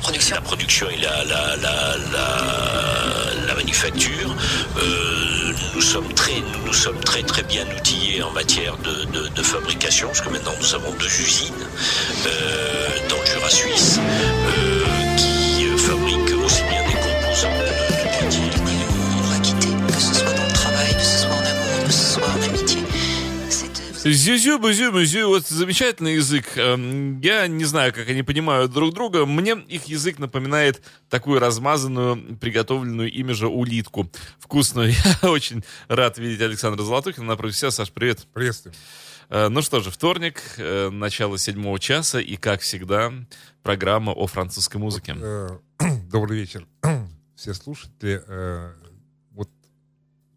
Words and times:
production. 0.00 0.34
La 0.36 0.40
production 0.40 0.90
et 0.90 0.96
la, 0.96 1.24
la, 1.24 1.56
la, 1.56 1.96
la, 3.46 3.54
manufacture. 3.54 4.34
Euh, 4.78 5.52
nous 5.74 5.80
sommes 5.80 6.12
très, 6.14 6.42
nous, 6.64 6.72
sommes 6.72 7.00
très 7.00 7.22
très 7.22 7.42
bien 7.42 7.64
outillés 7.76 8.22
en 8.22 8.30
matière 8.30 8.76
de, 8.78 9.28
de, 9.28 9.42
fabrication, 9.42 10.08
parce 10.08 10.20
que 10.20 10.30
maintenant 10.30 10.52
nous 10.58 10.74
avons 10.74 10.92
deux 10.92 11.06
usines 11.06 11.52
euh, 12.26 12.88
dans 13.08 13.18
le 13.18 13.26
Jura 13.26 13.50
suisse 13.50 13.98
euh, 13.98 15.16
qui 15.16 15.66
fabriquent 15.76 16.29
C'est- 24.02 24.12
Зюзю, 24.12 24.58
бузю, 24.58 24.92
бузю, 24.92 25.28
вот 25.28 25.46
замечательный 25.46 26.14
язык. 26.14 26.56
Эм, 26.56 27.20
Я 27.20 27.46
не 27.48 27.64
знаю, 27.64 27.92
как 27.92 28.08
они 28.08 28.22
понимают 28.22 28.72
друг 28.72 28.94
друга. 28.94 29.26
Мне 29.26 29.52
их 29.68 29.84
язык 29.84 30.18
напоминает 30.18 30.82
такую 31.10 31.38
размазанную, 31.38 32.36
приготовленную 32.38 33.12
ими 33.12 33.32
же 33.32 33.46
улитку. 33.48 34.10
Вкусную. 34.38 34.92
Я 35.22 35.30
очень 35.30 35.62
рад 35.88 36.16
видеть 36.18 36.40
Александра 36.40 36.82
Золотухина 36.82 37.26
напротив 37.26 37.56
себя. 37.58 37.70
Саш, 37.70 37.90
привет. 37.92 38.26
Приветствую. 38.32 38.74
Э, 39.28 39.48
Ну 39.48 39.60
что 39.60 39.80
же, 39.80 39.90
вторник, 39.90 40.40
э, 40.56 40.88
начало 40.90 41.36
седьмого 41.36 41.78
часа, 41.78 42.20
и, 42.20 42.36
как 42.36 42.62
всегда, 42.62 43.12
программа 43.62 44.12
о 44.12 44.26
французской 44.26 44.78
музыке. 44.78 45.14
Э, 45.20 45.58
Добрый 46.10 46.38
вечер, 46.40 46.66
все 47.36 47.52
слушатели. 47.52 48.22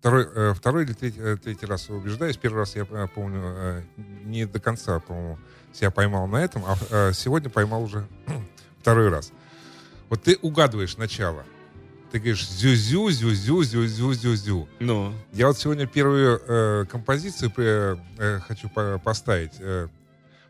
Второй, 0.04 0.28
э, 0.36 0.54
второй 0.54 0.84
или 0.84 0.92
третий, 0.92 1.22
э, 1.22 1.38
третий 1.42 1.66
раз 1.66 1.90
убеждаюсь. 1.90 2.36
Первый 2.36 2.58
раз 2.58 2.76
я 2.76 2.86
э, 2.90 3.08
помню 3.16 3.86
не 4.26 4.46
до 4.46 4.60
конца, 4.60 5.00
по-моему, 5.00 5.40
себя 5.72 5.92
поймал 5.92 6.28
на 6.28 6.44
этом, 6.44 6.62
а 6.92 7.14
сегодня 7.14 7.50
поймал 7.50 7.84
уже 7.84 8.06
второй 8.82 9.08
раз. 9.08 9.32
Вот 10.10 10.22
ты 10.22 10.38
угадываешь 10.42 10.98
начало. 10.98 11.46
Ты 12.12 12.20
говоришь 12.20 12.46
зю-зю, 12.50 13.10
зю-зю, 13.12 13.64
зю-зю, 13.64 14.14
зю-зю. 14.14 14.68
Ну, 14.82 15.14
Я 15.32 15.48
вот 15.48 15.58
сегодня 15.58 15.88
первую 15.88 16.42
э, 16.50 16.86
композицию 16.92 17.54
э, 17.56 17.96
э, 18.18 18.40
хочу 18.46 18.68
по- 18.68 19.00
поставить. 19.02 19.54
Э, 19.60 19.88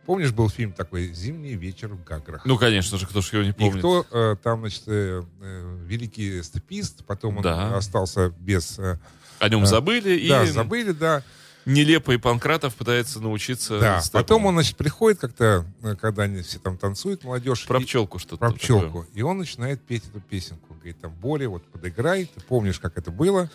помнишь, 0.07 0.31
был 0.31 0.49
фильм 0.49 0.73
такой 0.73 1.13
«Зимний 1.13 1.53
вечер 1.53 1.89
в 1.89 2.03
Гаграх»? 2.03 2.43
ну, 2.43 2.57
конечно 2.57 2.97
же, 2.97 3.05
кто 3.05 3.21
же 3.21 3.29
его 3.37 3.43
не 3.43 3.51
И 3.51 3.53
помнит. 3.53 3.77
кто 3.77 4.03
э, 4.09 4.35
там, 4.41 4.61
значит, 4.61 4.83
э, 4.87 5.21
э, 5.41 5.77
великий 5.85 6.41
степист, 6.41 7.05
потом 7.05 7.37
он 7.37 7.43
Да. 7.43 7.77
остался 7.77 8.29
без... 8.39 8.79
э, 8.79 8.97
О 9.39 9.49
нем 9.49 9.63
э, 9.63 9.65
забыли, 9.65 10.27
да, 10.27 10.43
и 10.43 10.47
забыли, 10.47 10.91
да. 10.91 11.23
нелепый 11.65 12.19
Панкратов 12.19 12.75
пытается 12.75 13.19
научиться 13.19 13.79
да. 13.79 14.01
Потом 14.11 14.45
он, 14.45 14.55
значит, 14.55 14.77
приходит 14.77 15.19
как-то, 15.19 15.65
э, 15.81 15.95
когда 15.95 16.23
они 16.23 16.41
все 16.41 16.59
там 16.59 16.77
танцуют, 16.77 17.23
молодежь. 17.23 17.65
Про 17.65 17.79
и- 17.79 17.83
пчелку 17.83 18.19
что-то. 18.19 18.37
Про 18.37 18.47
такое. 18.51 18.59
пчелку. 18.59 19.05
И 19.13 19.21
он 19.21 19.37
начинает 19.37 19.81
петь 19.81 20.03
эту 20.07 20.19
песенку. 20.21 20.73
Говорит, 20.73 20.99
там, 20.99 21.11
Боря, 21.13 21.49
вот 21.49 21.63
подыграй, 21.65 22.25
ты 22.25 22.41
помнишь, 22.41 22.79
как 22.79 22.97
это 22.97 23.11
было. 23.11 23.49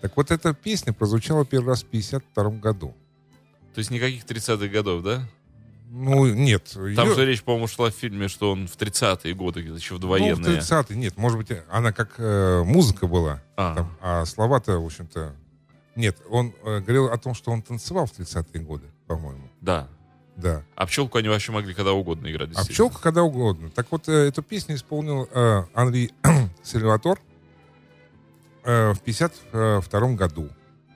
Так 0.00 0.16
вот, 0.16 0.30
эта 0.30 0.52
песня 0.52 0.92
прозвучала 0.92 1.46
первый 1.46 1.68
раз 1.68 1.82
в 1.82 1.86
52 1.86 2.50
году. 2.50 2.94
То 3.74 3.78
есть 3.78 3.90
никаких 3.90 4.24
30-х 4.24 4.68
годов, 4.68 5.02
да? 5.02 5.26
Ну, 5.96 6.26
нет. 6.26 6.70
Там 6.72 6.84
её- 6.86 7.14
же 7.14 7.24
речь, 7.24 7.42
по-моему, 7.44 7.68
шла 7.68 7.90
в 7.90 7.94
фильме, 7.94 8.26
что 8.26 8.50
он 8.50 8.66
в 8.66 8.76
30-е 8.76 9.32
годы, 9.34 9.60
еще 9.60 9.94
в 9.94 10.00
Ну, 10.00 10.08
в 10.08 10.10
военные. 10.10 10.56
30-е, 10.58 10.96
нет, 10.96 11.16
может 11.16 11.38
быть, 11.38 11.48
она 11.70 11.92
как 11.92 12.14
э, 12.18 12.62
музыка 12.64 13.06
была, 13.06 13.40
А. 13.56 13.76
там, 13.76 13.96
а 14.00 14.24
слова-то, 14.24 14.80
в 14.80 14.86
общем-то, 14.86 15.34
нет. 15.94 16.16
Он 16.28 16.52
э, 16.64 16.80
говорил 16.80 17.06
о 17.06 17.16
том, 17.16 17.34
что 17.34 17.52
он 17.52 17.62
танцевал 17.62 18.06
в 18.06 18.12
30-е 18.18 18.60
годы, 18.60 18.86
по-моему, 19.06 19.48
Да. 19.60 19.86
да. 20.34 20.64
А 20.74 20.84
пчелку 20.86 21.18
они 21.18 21.28
вообще 21.28 21.52
могли 21.52 21.74
когда 21.74 21.92
угодно 21.92 22.28
играть. 22.28 22.50
А 22.56 22.64
пчелка 22.64 23.00
когда 23.00 23.22
угодно. 23.22 23.70
Так 23.70 23.86
вот, 23.92 24.08
э, 24.08 24.12
эту 24.28 24.42
песню 24.42 24.74
исполнил 24.74 25.28
э, 25.32 25.62
Анри 25.74 26.10
Сальватор 26.64 27.20
э, 28.64 28.92
в 28.94 28.98
52 29.00 30.14
году. 30.14 30.48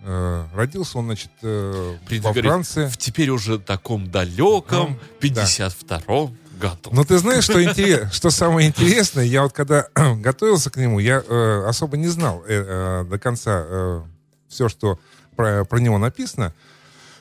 Э, 0.02 0.44
родился 0.54 0.98
он, 0.98 1.06
значит, 1.06 1.30
э, 1.42 1.96
При- 2.06 2.18
во 2.20 2.30
говорит, 2.30 2.44
Франции. 2.50 2.86
В 2.86 2.96
теперь 2.96 3.30
уже 3.30 3.58
таком 3.58 4.10
далеком 4.10 4.98
Ну, 5.20 5.28
52-м 5.28 6.36
году. 6.60 6.90
Но 6.92 7.04
ты 7.04 7.18
знаешь, 7.18 7.44
что, 7.44 7.62
интерес- 7.62 8.12
что 8.12 8.30
самое 8.30 8.68
интересное? 8.68 9.24
Я 9.24 9.42
вот 9.42 9.52
когда 9.52 9.88
готовился 10.16 10.70
к 10.70 10.76
нему, 10.76 10.98
я 10.98 11.22
э, 11.26 11.64
особо 11.66 11.96
не 11.96 12.08
знал 12.08 12.42
э, 12.46 12.64
э, 12.66 13.04
до 13.10 13.18
конца 13.18 14.02
все, 14.48 14.68
что 14.68 14.98
про, 15.36 15.64
про 15.64 15.78
него 15.78 15.98
написано. 15.98 16.52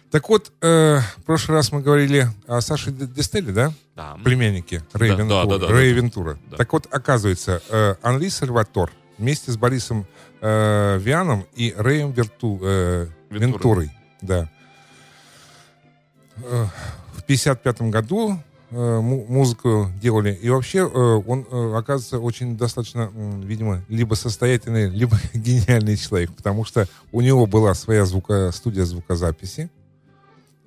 Так 0.10 0.30
вот, 0.30 0.54
э, 0.62 1.00
в 1.18 1.24
прошлый 1.26 1.58
раз 1.58 1.72
мы 1.74 1.82
говорили 1.82 2.30
о 2.48 2.62
Саше 2.62 2.92
Д- 2.92 3.08
Дистелле, 3.08 3.52
да? 3.52 3.74
Да. 3.96 4.18
Племяннике 4.24 4.82
Рэй, 4.94 5.10
Да, 5.10 5.16
Вентура, 5.18 5.46
да, 5.46 5.58
да, 5.58 5.68
да, 5.68 5.74
Рэй 5.74 5.92
да. 5.94 5.96
Вентура. 5.98 6.40
Да. 6.50 6.58
Так 6.58 6.72
вот, 6.72 6.88
оказывается, 6.90 7.62
э, 7.70 7.96
Анри 8.02 8.30
Сальватор 8.30 8.90
вместе 9.18 9.52
с 9.52 9.58
Борисом 9.58 10.08
э, 10.42 10.98
Вианом 11.00 11.46
и 11.56 11.74
Рэем 11.78 12.12
Верту, 12.12 12.60
э, 12.62 13.08
Вентурой. 13.30 13.52
Вентурой, 13.52 13.92
да. 14.22 14.50
Э, 16.44 16.66
в 17.14 17.24
55 17.24 17.82
году 17.84 18.40
э, 18.72 19.00
му- 19.00 19.26
музыку 19.28 19.90
делали. 20.02 20.34
И 20.34 20.50
вообще 20.50 20.80
э, 20.80 20.84
он, 20.88 21.46
оказывается, 21.76 22.20
очень 22.20 22.58
достаточно, 22.58 23.12
видимо, 23.44 23.84
либо 23.90 24.14
состоятельный, 24.16 24.90
либо 25.02 25.18
гениальный 25.34 25.98
человек, 25.98 26.32
потому 26.36 26.66
что 26.66 26.88
у 27.12 27.22
него 27.22 27.46
была 27.46 27.74
своя 27.74 28.06
звука, 28.06 28.52
студия 28.52 28.86
звукозаписи. 28.86 29.70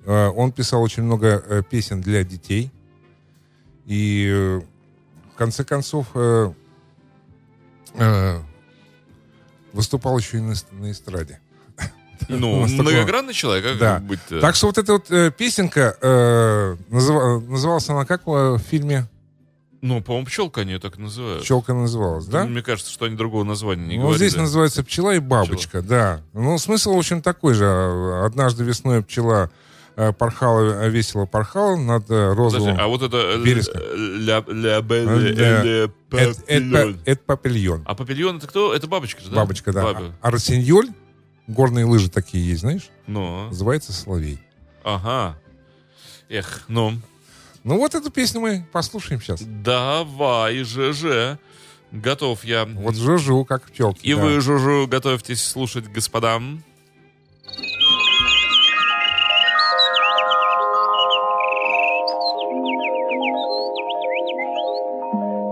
Он 0.05 0.51
писал 0.51 0.81
очень 0.81 1.03
много 1.03 1.63
песен 1.69 2.01
для 2.01 2.23
детей. 2.23 2.71
И 3.85 4.59
в 5.31 5.37
конце 5.37 5.63
концов 5.63 6.07
выступал 9.73 10.17
еще 10.17 10.37
и 10.37 10.41
на, 10.41 10.53
на 10.71 10.91
эстраде. 10.91 11.39
Ну, 12.29 12.61
нас 12.61 12.71
такое- 12.71 12.83
многогранный 12.93 13.33
человек, 13.33 13.65
как 13.65 13.77
Да. 13.77 13.99
быть 13.99 14.19
э, 14.29 14.39
Так 14.39 14.55
что 14.55 14.67
вот 14.67 14.77
эта 14.77 14.93
вот 14.93 15.09
э, 15.11 15.31
песенка, 15.31 15.97
э, 16.01 16.75
называ- 16.89 17.39
называлась 17.39 17.89
она 17.89 18.05
как 18.05 18.21
э, 18.27 18.53
в 18.55 18.59
фильме? 18.59 19.07
Ну, 19.81 19.99
по-моему, 20.01 20.27
пчелка 20.27 20.61
они 20.61 20.73
ее 20.73 20.79
так 20.79 20.99
называют. 20.99 21.41
«Пчелка» 21.41 21.73
называлась, 21.73 22.27
да? 22.27 22.45
Мне 22.45 22.61
кажется, 22.61 22.91
что 22.91 23.05
они 23.05 23.15
другого 23.15 23.43
названия 23.43 23.87
не 23.87 23.95
ну, 23.97 24.03
говорили. 24.03 24.27
здесь 24.27 24.39
называется 24.39 24.83
«Пчела 24.83 25.15
и 25.15 25.19
бабочка», 25.19 25.81
да. 25.81 26.21
Ну, 26.33 26.55
смысл, 26.59 26.93
в 26.93 26.99
общем, 26.99 27.23
такой 27.23 27.55
же. 27.55 27.65
Однажды 28.23 28.63
весной 28.63 29.01
пчела 29.01 29.45
э, 29.45 29.49
порхала, 30.17 30.83
э, 30.83 30.89
весело 30.89 31.25
порхала 31.25 31.75
над 31.75 32.03
э, 32.03 32.29
Подожди, 32.35 32.37
розовым... 32.37 32.77
а 32.79 32.87
вот 32.87 33.01
это 33.01 33.17
э, 33.17 33.37
Вереска. 33.39 33.77
ля, 33.77 34.43
ля, 34.47 34.81
Э, 36.13 36.59
ле, 36.59 36.99
Это 37.05 37.21
папильон. 37.25 37.83
А 37.85 37.95
папильон 37.95 38.37
это 38.37 38.47
кто? 38.47 38.73
Это 38.73 38.87
бабочка 38.87 39.21
да? 39.29 39.35
Бабочка, 39.35 39.71
да. 39.73 39.83
Баба. 39.83 40.15
А 40.21 40.31
росиньоль, 40.31 40.89
горные 41.47 41.85
лыжи 41.85 42.09
такие 42.09 42.45
есть, 42.47 42.61
знаешь, 42.61 42.89
Ну, 43.07 43.47
называется 43.47 43.93
соловей. 43.93 44.39
ага. 44.83 45.37
Эх, 46.29 46.63
ну, 46.67 46.93
Ну, 47.63 47.77
вот 47.77 47.93
эту 47.93 48.09
песню 48.09 48.39
мы 48.41 48.65
послушаем 48.71 49.21
сейчас. 49.21 49.41
давай, 49.41 50.63
ЖЖ. 50.63 51.37
Готов 51.91 52.45
я. 52.45 52.63
Вот 52.65 52.95
жужу, 52.95 53.43
как 53.43 53.63
пчелки. 53.69 53.99
И 54.05 54.15
да. 54.15 54.21
вы, 54.21 54.39
Жужу, 54.39 54.87
готовьтесь 54.87 55.43
слушать, 55.43 55.91
господам. 55.91 56.63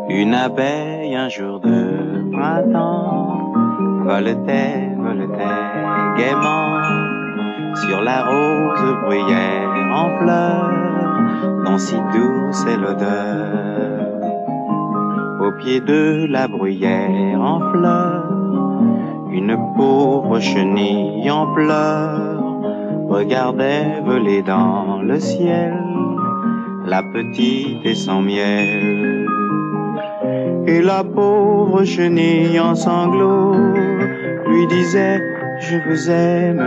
Une 0.10 0.34
abeille 0.34 1.16
un 1.16 1.30
jour 1.30 1.60
de 1.60 2.32
printemps 2.32 3.54
voletait, 4.04 4.90
voletait 4.98 5.60
gaiement 6.18 6.82
sur 7.76 8.02
la 8.02 8.24
rose 8.26 8.96
bruyère 9.04 9.70
en 9.94 10.18
fleurs 10.18 11.64
dont 11.64 11.78
si 11.78 11.96
douce 11.96 12.66
est 12.66 12.78
l'odeur. 12.78 14.10
Au 15.42 15.52
pied 15.52 15.80
de 15.80 16.26
la 16.28 16.48
bruyère 16.48 17.40
en 17.40 17.60
fleurs, 17.72 18.34
une 19.32 19.56
pauvre 19.76 20.40
chenille 20.40 21.30
en 21.30 21.54
pleurs 21.54 22.42
regardait 23.08 24.02
voler 24.04 24.42
dans 24.42 25.02
le 25.04 25.20
ciel 25.20 25.74
la 26.86 27.04
petite 27.04 27.86
et 27.86 27.94
sans 27.94 28.22
miel. 28.22 29.09
Et 30.72 30.82
la 30.82 31.04
pauvre 31.04 31.84
chenille 31.84 32.60
en 32.60 32.76
sanglots 32.76 33.56
lui 34.50 34.68
disait 34.68 35.20
je 35.60 35.78
vous 35.78 36.10
aime. 36.12 36.64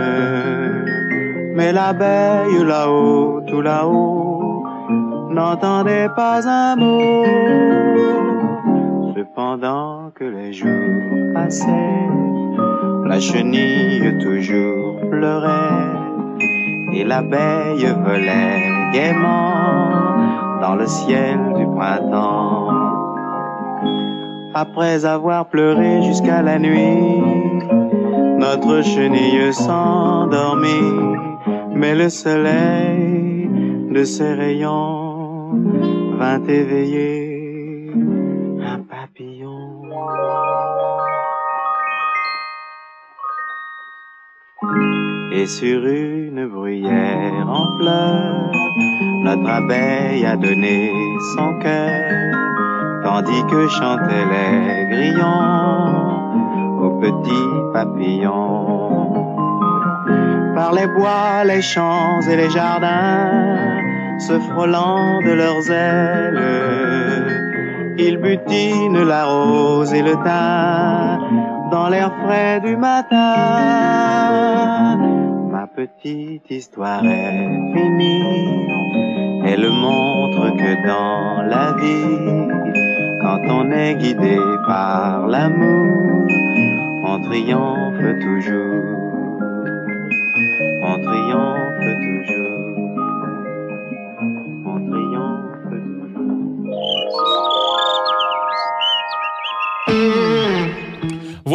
Mais 1.55 1.71
l'abeille 1.71 2.65
là-haut, 2.65 3.41
tout 3.47 3.61
là-haut, 3.61 4.65
n'entendait 5.29 6.09
pas 6.09 6.45
un 6.45 6.75
mot. 6.75 7.23
Cependant 9.15 10.11
que 10.13 10.25
les 10.25 10.51
jours 10.51 11.33
passaient, 11.33 12.09
la 13.05 13.21
chenille 13.21 14.17
toujours 14.21 14.99
pleurait 15.11 15.93
et 16.93 17.05
l'abeille 17.05 17.87
volait 18.05 18.91
gaiement 18.91 20.59
dans 20.59 20.75
le 20.75 20.87
ciel 20.87 21.39
du 21.55 21.65
printemps. 21.67 22.82
Après 24.53 25.05
avoir 25.05 25.47
pleuré 25.47 26.03
jusqu'à 26.03 26.41
la 26.41 26.59
nuit. 26.59 27.21
Notre 28.37 28.83
chenille 28.83 29.53
s'endormit, 29.53 30.93
mais 31.75 31.95
le 31.95 32.09
soleil 32.09 33.49
de 33.89 34.03
ses 34.03 34.33
rayons 34.33 35.51
vint 36.19 36.43
éveiller 36.45 37.91
un 38.61 38.79
papillon. 38.79 39.81
Et 45.35 45.45
sur 45.47 45.85
une 45.85 46.47
bruyère 46.47 47.47
en 47.47 47.77
fleurs, 47.77 48.51
notre 49.23 49.49
abeille 49.49 50.25
a 50.25 50.35
donné 50.35 50.91
son 51.35 51.59
cœur, 51.59 52.32
tandis 53.03 53.43
que 53.51 53.67
chantaient 53.67 54.25
les 54.25 54.85
grillons 54.85 56.31
aux 56.83 56.91
petits 57.01 57.53
papillons. 57.73 59.13
Par 60.55 60.71
les 60.73 60.87
bois, 60.87 61.43
les 61.45 61.61
champs 61.61 62.21
et 62.21 62.35
les 62.35 62.49
jardins, 62.49 63.53
se 64.19 64.39
frôlant 64.39 65.21
de 65.21 65.31
leurs 65.31 65.69
ailes, 65.71 66.41
ils 67.97 68.17
butinent 68.17 69.03
la 69.03 69.25
rose 69.25 69.93
et 69.93 70.01
le 70.01 70.15
thym 70.15 71.19
dans 71.71 71.89
l'air 71.89 72.11
frais 72.23 72.59
du 72.61 72.75
matin. 72.77 74.13
Petite 75.75 76.51
histoire 76.51 77.03
est 77.03 77.49
finie. 77.73 78.67
Elle 79.43 79.67
montre 79.71 80.55
que 80.55 80.87
dans 80.87 81.41
la 81.41 81.73
vie, 81.73 83.17
quand 83.19 83.41
on 83.49 83.71
est 83.71 83.95
guidé 83.95 84.37
par 84.67 85.25
l'amour, 85.25 86.27
on 87.03 87.19
triomphe 87.21 88.19
toujours. 88.21 88.83
On 90.83 90.99
triomphe 91.01 91.72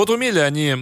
Вот 0.09 0.15
умели 0.15 0.39
они 0.39 0.69
э, 0.69 0.75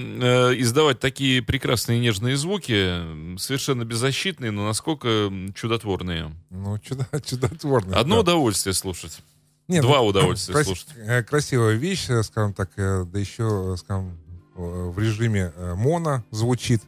издавать 0.60 1.00
такие 1.00 1.42
прекрасные 1.42 1.98
нежные 1.98 2.36
звуки, 2.36 3.36
совершенно 3.38 3.84
беззащитные, 3.84 4.52
но 4.52 4.64
насколько 4.64 5.32
чудотворные. 5.52 6.32
Ну, 6.50 6.78
чудо, 6.78 7.08
чудотворно. 7.24 7.98
Одно 7.98 8.16
да. 8.16 8.20
удовольствие 8.20 8.72
слушать. 8.72 9.18
Не, 9.66 9.80
Два 9.80 9.96
ну, 9.98 10.06
удовольствия 10.06 10.54
крас- 10.54 10.66
слушать. 10.66 10.88
э, 10.96 11.24
Красивая 11.24 11.74
вещь, 11.74 12.08
э, 12.08 12.22
скажем 12.22 12.54
так, 12.54 12.70
э, 12.76 13.04
да 13.04 13.18
еще, 13.18 13.74
скажем, 13.78 14.16
в 14.54 14.96
режиме 15.00 15.52
моно 15.74 16.22
звучит. 16.30 16.82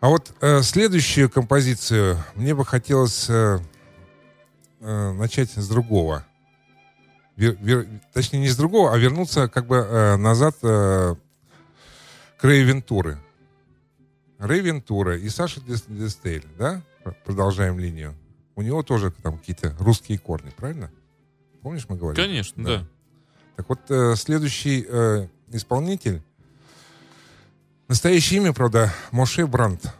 А 0.00 0.08
вот 0.08 0.32
э, 0.40 0.62
следующую 0.62 1.28
композицию 1.28 2.24
мне 2.36 2.54
бы 2.54 2.64
хотелось 2.64 3.28
э, 3.28 3.58
э, 4.80 5.12
начать 5.12 5.50
с 5.50 5.68
другого. 5.68 6.24
Вер- 7.38 7.56
вер- 7.60 7.86
точнее, 8.12 8.40
не 8.40 8.48
с 8.48 8.56
другого, 8.56 8.92
а 8.92 8.98
вернуться 8.98 9.48
как 9.48 9.66
бы 9.68 9.76
э, 9.76 10.16
назад 10.16 10.56
э, 10.62 11.14
к 12.36 12.44
Рэй 12.44 12.64
Вентуры. 12.64 13.18
Рэй 14.38 14.60
Вентура 14.60 15.16
и 15.16 15.28
Саша 15.28 15.60
Дес- 15.60 15.84
Дестейль, 15.86 16.44
да? 16.58 16.82
Пр- 17.04 17.16
Продолжаем 17.24 17.78
линию. 17.78 18.16
У 18.56 18.62
него 18.62 18.82
тоже 18.82 19.12
там 19.12 19.38
какие-то 19.38 19.72
русские 19.78 20.18
корни, 20.18 20.50
правильно? 20.50 20.90
Помнишь, 21.62 21.86
мы 21.88 21.96
говорили? 21.96 22.20
Конечно, 22.20 22.64
да. 22.64 22.86
Так 23.54 23.68
вот, 23.68 23.80
э, 23.88 24.16
следующий 24.16 24.84
э, 24.88 25.28
исполнитель. 25.52 26.22
Настоящее 27.86 28.40
имя, 28.40 28.52
правда, 28.52 28.92
Моше 29.12 29.46
Брандт. 29.46 29.94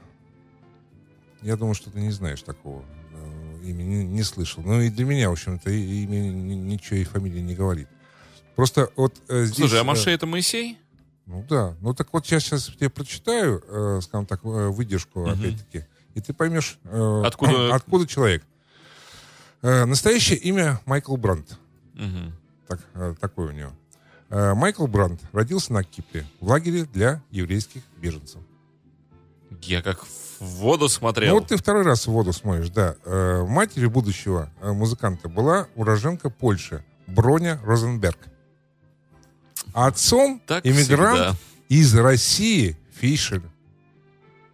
Я 1.41 1.57
думаю, 1.57 1.75
что 1.75 1.91
ты 1.91 2.01
не 2.01 2.11
знаешь 2.11 2.43
такого 2.43 2.83
имя, 3.71 3.83
не, 3.85 4.05
не 4.05 4.23
слышал. 4.23 4.63
Ну 4.65 4.81
и 4.81 4.91
для 4.91 5.05
меня, 5.05 5.29
в 5.29 5.33
общем-то, 5.33 5.71
имя 5.71 6.19
ни- 6.31 6.55
ничего 6.55 6.97
и 6.99 7.05
фамилия 7.05 7.41
не 7.43 7.55
говорит. 7.55 7.89
Просто 8.57 8.91
вот 8.97 9.15
э, 9.29 9.45
здесь... 9.45 9.57
Слушай, 9.57 9.79
а 9.79 9.83
э, 9.83 9.85
Маше 9.85 10.11
это 10.11 10.27
Моисей? 10.27 10.79
ну 11.27 11.45
да. 11.49 11.77
Ну 11.81 11.95
так 11.95 12.09
вот 12.13 12.27
я 12.27 12.41
сейчас 12.41 12.67
тебе 12.67 12.91
прочитаю, 12.91 13.63
э, 13.69 14.01
скажем 14.03 14.27
так, 14.27 14.41
э, 14.45 14.69
выдержку, 14.69 15.21
Мгм. 15.21 15.31
опять-таки, 15.41 15.85
и 16.15 16.21
ты 16.21 16.33
поймешь, 16.33 16.79
э, 16.85 17.23
Откуда- 17.25 17.75
откуда 17.75 18.07
человек. 18.07 18.43
Э, 19.63 19.85
настоящее 19.85 20.39
имя 20.39 20.81
Майкл 20.87 21.17
Брандт. 21.17 21.59
Мгм. 21.95 22.33
Так, 22.69 22.81
э, 22.95 23.15
такое 23.21 23.49
у 23.49 23.53
него. 23.53 23.73
Э, 24.31 24.55
Майкл 24.55 24.87
Брандт 24.87 25.21
родился 25.33 25.73
на 25.73 25.83
Кипре 25.85 26.25
в 26.41 26.49
лагере 26.49 26.85
для 26.85 27.23
еврейских 27.31 27.83
беженцев. 27.97 28.41
Я 29.63 29.83
как 29.83 30.05
в 30.05 30.45
воду 30.45 30.85
Ну 30.85 30.89
смотрел. 30.89 31.35
вот 31.35 31.49
ты 31.49 31.57
второй 31.57 31.83
раз 31.83 32.07
в 32.07 32.11
воду 32.13 32.33
смотришь, 32.33 32.71
да. 32.71 32.95
Э, 33.05 33.45
Матерью 33.47 33.91
будущего 33.91 34.51
э, 34.61 34.73
музыканта 34.73 35.29
была 35.29 35.67
уроженка 35.75 36.31
Польши 36.31 36.85
Броня 37.07 37.61
Розенберг. 37.65 38.19
А 39.73 39.87
отцом 39.89 40.41
Так 40.47 40.65
иммигрант 40.67 41.19
всегда. 41.19 41.37
из 41.69 41.95
России 41.95 42.77
Фишель 42.95 43.43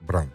Брандт. 0.00 0.35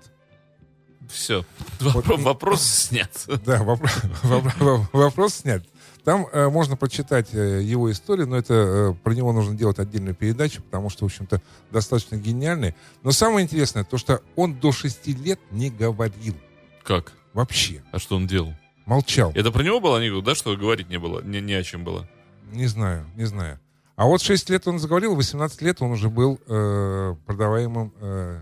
Все. 1.10 1.44
Вот- 1.80 2.06
Вопрос 2.06 2.62
снят. 2.64 3.10
Да, 3.46 3.58
вопро- 3.64 3.90
вопро- 4.24 4.86
вопрос 4.94 5.34
снят. 5.36 5.64
Там 6.04 6.28
э, 6.32 6.50
можно 6.50 6.76
прочитать 6.78 7.34
э, 7.34 7.62
его 7.62 7.92
историю, 7.92 8.28
но 8.28 8.38
это 8.38 8.54
э, 8.54 8.94
про 9.04 9.14
него 9.14 9.32
нужно 9.34 9.56
делать 9.56 9.80
отдельную 9.80 10.16
передачу, 10.16 10.62
потому 10.64 10.90
что, 10.90 11.04
в 11.04 11.08
общем-то, 11.08 11.42
достаточно 11.72 12.16
гениальный. 12.16 12.76
Но 13.04 13.12
самое 13.12 13.44
интересное, 13.46 13.84
то, 13.84 13.98
что 13.98 14.22
он 14.36 14.56
до 14.60 14.72
шести 14.72 15.14
лет 15.14 15.40
не 15.52 15.70
говорил 15.70 16.36
Как? 16.84 17.14
вообще. 17.34 17.84
А 17.92 18.00
что 18.00 18.16
он 18.16 18.28
делал? 18.28 18.54
Молчал. 18.86 19.32
Это 19.36 19.52
про 19.52 19.62
него 19.62 19.80
был 19.80 19.94
анекдот, 19.94 20.24
да, 20.24 20.36
что 20.36 20.56
говорить 20.56 20.90
не 20.90 20.98
было? 20.98 21.22
Не, 21.22 21.42
не 21.42 21.54
о 21.54 21.64
чем 21.64 21.84
было. 21.84 22.08
Не 22.52 22.66
знаю, 22.66 23.06
не 23.16 23.26
знаю. 23.26 23.60
А 23.96 24.06
вот 24.06 24.22
6 24.22 24.50
лет 24.50 24.68
он 24.68 24.80
заговорил, 24.80 25.14
18 25.16 25.62
лет 25.62 25.82
он 25.82 25.92
уже 25.92 26.10
был 26.10 26.40
э, 26.48 27.16
продаваемым, 27.26 27.94
э, 28.00 28.42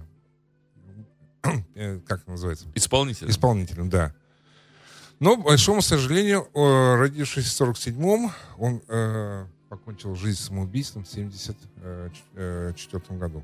э, 1.76 2.00
как 2.08 2.26
называется, 2.28 2.68
Исполнитель. 2.76 3.30
исполнителем, 3.30 3.90
да. 3.90 4.14
Но, 5.20 5.36
к 5.38 5.44
большому 5.44 5.82
сожалению, 5.82 6.48
э, 6.54 6.96
родившись 6.96 7.46
в 7.48 7.62
47-м, 7.62 8.32
он 8.58 8.82
э, 8.88 9.46
покончил 9.70 10.16
жизнь 10.16 10.42
самоубийством 10.42 11.04
в 11.04 11.08
74 11.08 13.20
году. 13.20 13.44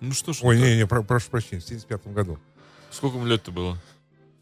Ну 0.00 0.12
что 0.12 0.32
ж, 0.32 0.40
Ой, 0.42 0.58
ну, 0.58 0.64
не, 0.64 0.76
не, 0.76 0.86
про- 0.86 1.02
прошу 1.02 1.30
прощения, 1.30 1.60
в 1.60 1.64
75 1.66 2.06
году. 2.12 2.38
сколько 2.90 3.16
ему 3.16 3.26
лет-то 3.26 3.50
было? 3.50 3.78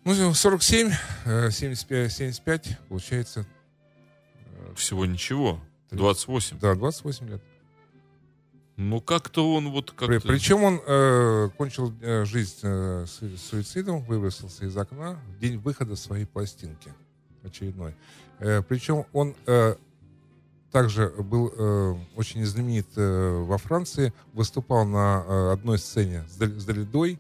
Ну, 0.05 0.35
47, 0.35 0.91
э, 1.25 1.51
75, 1.51 2.13
75, 2.13 2.79
получается, 2.89 3.47
Всего 4.75 5.07
ничего. 5.07 5.61
28. 5.91 6.59
да, 6.59 6.75
28 6.75 7.29
лет. 7.29 7.43
Ну 8.77 9.01
как-то 9.01 9.55
он 9.55 9.71
вот 9.71 9.93
При- 9.95 10.15
как-то... 10.15 10.29
Причем 10.29 10.65
он 10.65 10.81
э, 10.87 11.51
кончил 11.57 11.93
э, 12.01 12.25
жизнь 12.25 12.59
э, 12.63 13.05
су- 13.07 13.37
суицидом, 13.37 14.03
выбросился 14.05 14.65
из 14.65 14.77
окна 14.77 15.19
в 15.29 15.39
день 15.41 15.59
выхода 15.59 15.95
своей 15.95 16.25
пластинки 16.25 16.93
очередной. 17.45 17.95
Э, 18.39 18.63
причем 18.63 19.05
он 19.13 19.35
э, 19.47 19.77
также 20.71 21.09
был 21.11 21.53
э, 21.55 21.95
очень 22.17 22.45
знаменит 22.47 22.89
э, 22.97 23.45
во 23.47 23.59
Франции, 23.59 24.13
выступал 24.33 24.87
на 24.87 25.23
э, 25.27 25.53
одной 25.53 25.79
сцене 25.79 26.25
с, 26.31 26.41
с 26.41 26.65
Далидой 26.65 27.19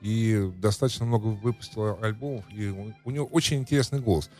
и 0.00 0.50
достаточно 0.58 1.04
много 1.04 1.26
выпустил 1.26 1.98
альбомов, 2.02 2.44
и 2.50 2.68
у, 2.68 2.94
у 3.04 3.10
него 3.10 3.26
очень 3.26 3.58
интересный 3.58 4.00
голос. 4.00 4.30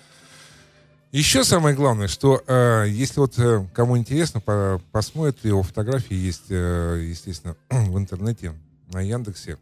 Еще 1.11 1.43
самое 1.43 1.75
главное, 1.75 2.07
что 2.07 2.43
э, 2.47 2.85
если 2.91 3.21
вот 3.21 3.39
э, 3.39 3.67
кому 3.73 3.97
интересно, 3.97 4.41
по- 4.41 4.81
посмотрит 4.93 5.43
его 5.43 5.63
фотографии 5.63 6.15
есть, 6.15 6.51
э, 6.51 7.03
естественно, 7.09 7.57
в 7.71 7.97
интернете 7.97 8.53
на 8.93 9.01
Яндексе. 9.01 9.57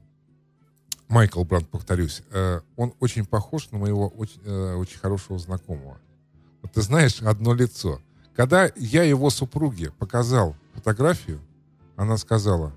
Майкл 1.07 1.45
Бранд, 1.45 1.69
повторюсь, 1.69 2.23
э, 2.33 2.61
он 2.75 2.95
очень 2.99 3.25
похож 3.25 3.71
на 3.71 3.79
моего 3.79 4.09
очень, 4.09 4.41
э, 4.45 4.75
очень 4.75 4.99
хорошего 4.99 5.39
знакомого. 5.39 5.99
Вот 6.63 6.73
ты 6.73 6.83
знаешь, 6.83 7.23
одно 7.23 7.55
лицо. 7.55 8.01
Когда 8.35 8.69
я 8.75 9.05
его 9.05 9.31
супруге 9.31 9.93
показал 9.93 10.57
фотографию, 10.75 11.41
она 11.95 12.17
сказала, 12.17 12.73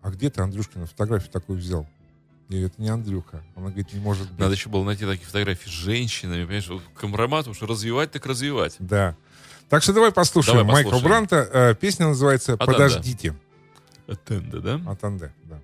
а 0.00 0.10
где 0.10 0.30
ты, 0.30 0.42
Андрюшкина, 0.42 0.86
фотографию 0.86 1.32
такую 1.32 1.58
взял? 1.58 1.88
Говорю, 2.48 2.66
это 2.66 2.80
не 2.80 2.88
Андрюха. 2.88 3.42
Она 3.56 3.66
говорит, 3.68 3.92
не 3.92 4.00
может 4.00 4.30
быть. 4.30 4.38
Надо 4.38 4.54
еще 4.54 4.68
было 4.68 4.84
найти 4.84 5.04
такие 5.04 5.26
фотографии 5.26 5.68
с 5.68 5.72
женщинами, 5.72 6.44
понимаешь, 6.44 6.70
компромат 6.94 7.48
уж 7.48 7.60
развивать 7.62 8.12
так 8.12 8.24
развивать. 8.26 8.76
Да. 8.78 9.16
Так 9.68 9.82
что 9.82 9.92
давай 9.92 10.12
послушаем 10.12 10.58
Давай 10.58 10.74
Майкла 10.74 10.90
послушаем. 10.92 11.26
Бранта. 11.26 11.50
Э, 11.52 11.74
Песня 11.74 12.06
называется 12.06 12.52
Атанда. 12.54 12.72
«Подождите». 12.72 13.34
Attende, 14.06 14.60
да? 14.60 14.80
От 14.88 15.02
Анде, 15.02 15.32
да. 15.44 15.58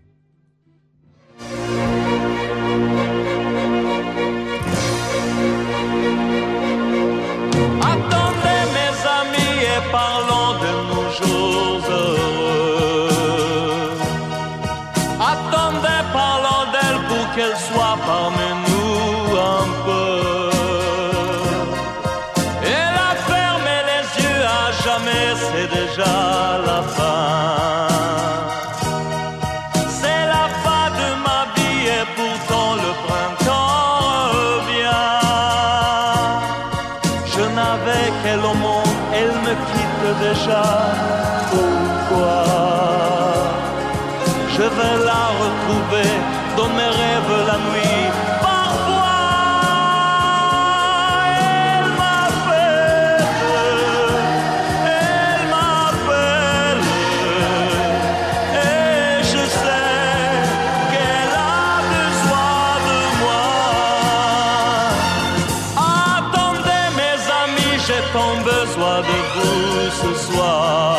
Ce 70.00 70.10
soir. 70.26 70.96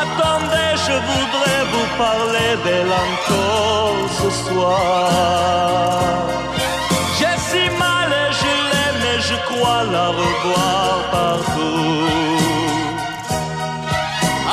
Attendez, 0.00 0.72
je 0.86 0.96
voudrais 1.10 1.62
vous 1.72 1.88
parler 2.04 2.50
d'elle 2.64 2.94
encore 3.06 3.98
ce 4.20 4.28
soir. 4.44 5.10
J'ai 7.18 7.36
si 7.48 7.64
mal 7.84 8.10
et 8.24 8.30
je 8.40 8.52
l'aime 8.70 9.04
et 9.14 9.20
je 9.28 9.36
crois 9.48 9.82
la 9.94 10.06
revoir 10.20 10.94
partout. 11.18 11.86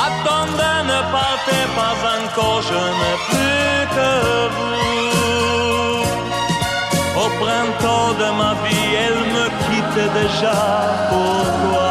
Attendez, 0.06 0.78
ne 0.92 1.00
partez 1.18 1.64
pas 1.78 1.96
encore, 2.18 2.60
je 2.70 2.82
n'ai 2.98 3.16
plus 3.28 3.78
que 3.96 4.12
vous. 4.56 4.74
Au 7.22 7.28
printemps 7.42 8.12
de 8.22 8.28
ma 8.40 8.52
vie, 8.64 8.90
elle 9.06 9.22
me 9.36 9.46
quitte 9.64 10.00
déjà. 10.20 10.58
Pourquoi 11.10 11.83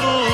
vous. 0.00 0.25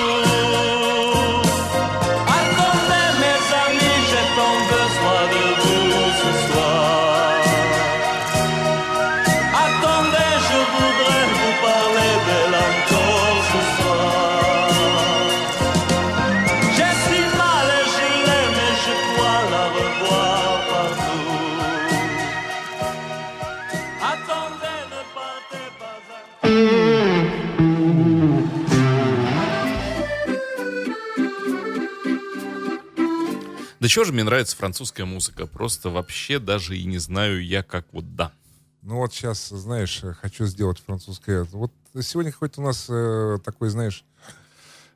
Чего 33.93 34.07
же 34.07 34.13
мне 34.15 34.25
нравится 34.25 34.57
французская 34.57 35.05
музыка? 35.05 35.47
Просто 35.47 35.91
вообще 35.91 36.39
даже 36.39 36.79
и 36.79 36.85
не 36.85 36.97
знаю 36.97 37.45
я, 37.45 37.63
как 37.63 37.85
вот 37.93 38.17
да. 38.17 38.33
Ну 38.81 38.97
вот 38.97 39.13
сейчас, 39.13 39.51
знаешь, 39.51 40.01
э, 40.03 40.15
хочу 40.15 40.47
сделать 40.47 40.79
французское. 40.85 41.45
Вот 41.53 41.71
сегодня 42.01 42.33
какой-то 42.33 42.63
у 42.63 42.65
нас 42.65 42.87
э, 42.89 43.39
такой, 43.45 43.69
знаешь, 43.69 44.03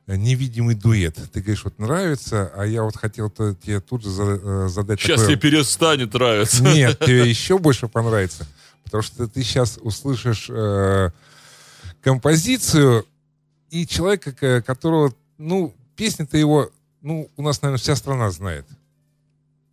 невидимый 0.07 0.73
дуэт. 0.73 1.15
Ты 1.31 1.41
говоришь, 1.41 1.63
вот 1.63 1.77
нравится, 1.77 2.51
а 2.55 2.65
я 2.65 2.81
вот 2.81 2.97
хотел 2.97 3.29
то- 3.29 3.53
тебе 3.53 3.81
тут 3.81 4.01
же 4.01 4.09
за- 4.09 4.39
э, 4.41 4.67
задать 4.67 4.99
Сейчас 4.99 5.21
такой- 5.21 5.35
тебе 5.37 5.51
перестанет 5.51 6.11
нравиться. 6.15 6.63
Нет, 6.63 6.97
тебе 7.05 7.29
еще 7.29 7.59
больше 7.59 7.87
понравится. 7.87 8.47
Потому 8.83 9.03
что 9.03 9.27
ты 9.27 9.43
сейчас 9.43 9.77
услышишь 9.79 10.47
э, 10.49 11.11
композицию 12.01 13.05
и 13.69 13.85
человека, 13.85 14.63
которого, 14.63 15.13
ну, 15.37 15.71
песня-то 15.95 16.35
его, 16.35 16.71
ну, 17.03 17.29
у 17.37 17.43
нас, 17.43 17.61
наверное, 17.61 17.79
вся 17.79 17.95
страна 17.95 18.31
знает. 18.31 18.65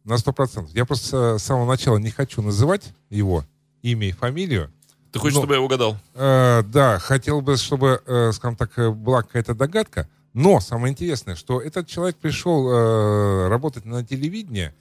На 0.04 0.18
сто 0.18 0.32
процентов. 0.32 0.74
Я 0.74 0.84
просто 0.84 1.38
с 1.38 1.42
самого 1.42 1.66
начала 1.66 1.96
не 1.96 2.10
хочу 2.10 2.42
называть 2.42 2.92
его 3.08 3.44
имя 3.82 4.08
и 4.08 4.12
фамилию. 4.12 4.70
Ты 5.12 5.18
хочешь, 5.18 5.34
Ну, 5.36 5.40
чтобы 5.42 5.54
я 5.54 5.60
угадал? 5.60 5.96
Э, 6.14 6.62
да, 6.66 6.98
хотел 6.98 7.40
бы, 7.40 7.56
чтобы, 7.56 8.02
э, 8.04 8.32
скажем 8.32 8.56
так, 8.56 8.78
э, 8.78 8.90
была 8.90 9.22
какая-то 9.22 9.54
догадка. 9.54 10.08
Но 10.34 10.60
самое 10.60 10.92
интересное, 10.92 11.36
что 11.36 11.60
этот 11.60 11.86
человек 11.86 12.16
пришел 12.16 12.68
э, 12.68 13.48
работать 13.48 13.84
на 13.84 14.04
телевидении 14.04 14.72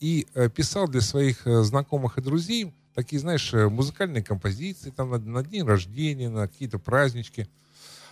и 0.00 0.26
э, 0.34 0.48
писал 0.50 0.88
для 0.88 1.00
своих 1.00 1.46
э, 1.46 1.62
знакомых 1.62 2.18
и 2.18 2.20
друзей 2.20 2.74
такие, 2.94 3.20
знаешь, 3.20 3.54
э, 3.54 3.68
музыкальные 3.68 4.24
композиции 4.24 4.90
там 4.90 5.10
на, 5.10 5.18
на 5.18 5.42
день 5.44 5.64
рождения, 5.64 6.28
на 6.28 6.48
какие-то 6.48 6.78
празднички. 6.78 7.48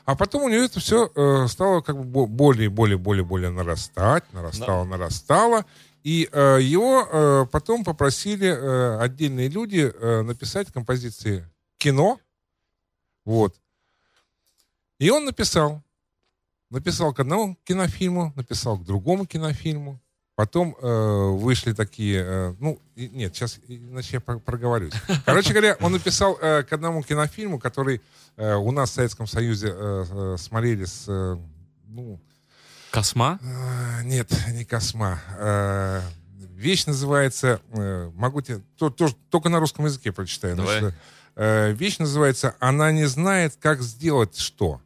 А 0.04 0.14
потом 0.14 0.44
у 0.44 0.48
него 0.48 0.62
это 0.62 0.78
все 0.80 1.10
э, 1.14 1.46
стало 1.48 1.80
как 1.80 1.96
бы 1.98 2.04
бо- 2.04 2.26
более, 2.26 2.68
более, 2.70 2.96
более, 2.98 3.24
более 3.24 3.50
нарастать, 3.50 4.24
нарастало, 4.32 4.84
нарастало. 4.84 5.64
И 6.04 6.28
э, 6.30 6.58
его 6.60 7.08
э, 7.10 7.46
потом 7.50 7.82
попросили 7.82 8.46
э, 8.46 8.98
отдельные 9.00 9.48
люди 9.48 9.90
э, 9.92 10.20
написать 10.20 10.70
композиции 10.70 11.48
кино. 11.78 12.20
Вот. 13.24 13.56
И 14.98 15.08
он 15.08 15.24
написал. 15.24 15.82
Написал 16.68 17.14
к 17.14 17.20
одному 17.20 17.56
кинофильму, 17.64 18.34
написал 18.36 18.78
к 18.78 18.84
другому 18.84 19.26
кинофильму. 19.26 19.98
Потом 20.34 20.76
э, 20.78 21.30
вышли 21.30 21.72
такие, 21.72 22.22
э, 22.22 22.54
ну, 22.58 22.82
нет, 22.96 23.34
сейчас, 23.34 23.60
иначе 23.68 24.14
я 24.14 24.20
про- 24.20 24.40
проговорюсь. 24.40 24.92
Короче 25.24 25.50
говоря, 25.52 25.76
он 25.80 25.92
написал 25.92 26.36
э, 26.40 26.64
к 26.64 26.72
одному 26.72 27.02
кинофильму, 27.02 27.58
который 27.58 28.02
э, 28.36 28.54
у 28.56 28.72
нас 28.72 28.90
в 28.90 28.94
Советском 28.94 29.26
Союзе 29.26 29.68
э, 29.70 30.04
э, 30.10 30.36
смотрели 30.38 30.84
с, 30.84 31.04
э, 31.08 31.38
ну, 31.86 32.20
Косма? 32.94 33.38
э, 33.42 34.04
нет, 34.04 34.30
не 34.52 34.64
Косма. 34.64 35.20
Э, 35.36 36.00
вещь 36.54 36.86
называется, 36.86 37.60
э, 37.72 38.10
могу 38.14 38.40
тебе, 38.40 38.60
только 39.30 39.48
на 39.48 39.58
русском 39.58 39.84
языке 39.84 40.12
прочитаю. 40.12 40.54
Давай. 40.56 40.78
Значит, 40.78 40.98
э, 41.34 41.72
вещь 41.72 41.98
называется 41.98 42.54
«Она 42.60 42.92
не 42.92 43.06
знает, 43.06 43.56
как 43.60 43.82
сделать 43.82 44.38
что». 44.38 44.80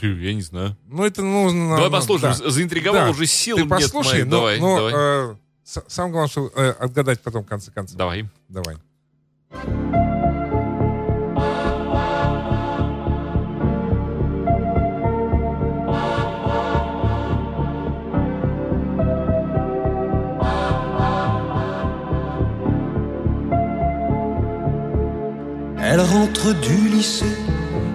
Я 0.00 0.34
не 0.34 0.42
знаю. 0.42 0.76
Ну, 0.86 1.04
это 1.04 1.22
нужно... 1.22 1.76
Давай 1.76 1.90
ну, 1.90 1.96
послушаем. 1.96 2.34
да. 2.38 2.50
Заинтриговал 2.50 3.04
Да. 3.04 3.10
уже 3.10 3.26
сил 3.26 3.56
Ты 3.56 3.62
нет 3.62 3.70
послушай, 3.70 4.12
моих. 4.12 4.24
но, 4.26 4.30
Давай, 4.36 4.60
но, 4.60 4.76
давай. 4.76 4.92
э, 4.94 5.36
самое 5.64 6.12
главное, 6.12 6.28
что 6.28 6.52
э, 6.54 6.70
отгадать 6.72 7.20
потом 7.22 7.44
в 7.44 7.46
конце 7.46 7.70
концов. 7.70 7.96
Давай. 7.96 8.28
Давай. 8.48 8.76
Elle 25.94 26.00
rentre 26.00 26.52
du 26.54 26.88
lycée 26.88 27.36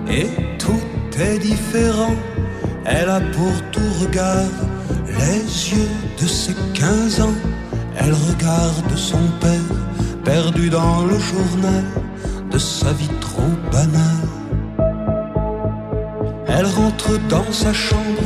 et 0.10 0.30
tout 0.58 1.20
est 1.20 1.38
différent. 1.38 2.16
Elle 2.86 3.10
a 3.10 3.20
pour 3.20 3.52
tout 3.74 3.92
regard 4.00 4.54
les 5.06 5.42
yeux 5.72 5.92
de 6.22 6.26
ses 6.26 6.56
15 6.76 7.20
ans. 7.20 7.40
Elle 7.98 8.14
regarde 8.14 8.96
son 8.96 9.26
père 9.42 9.76
perdu 10.24 10.70
dans 10.70 11.04
le 11.04 11.20
journal 11.20 11.84
de 12.50 12.58
sa 12.58 12.94
vie 12.94 13.16
trop 13.20 13.54
banale. 13.70 14.30
Elle 16.48 16.68
rentre 16.68 17.20
dans 17.28 17.52
sa 17.52 17.74
chambre 17.74 18.24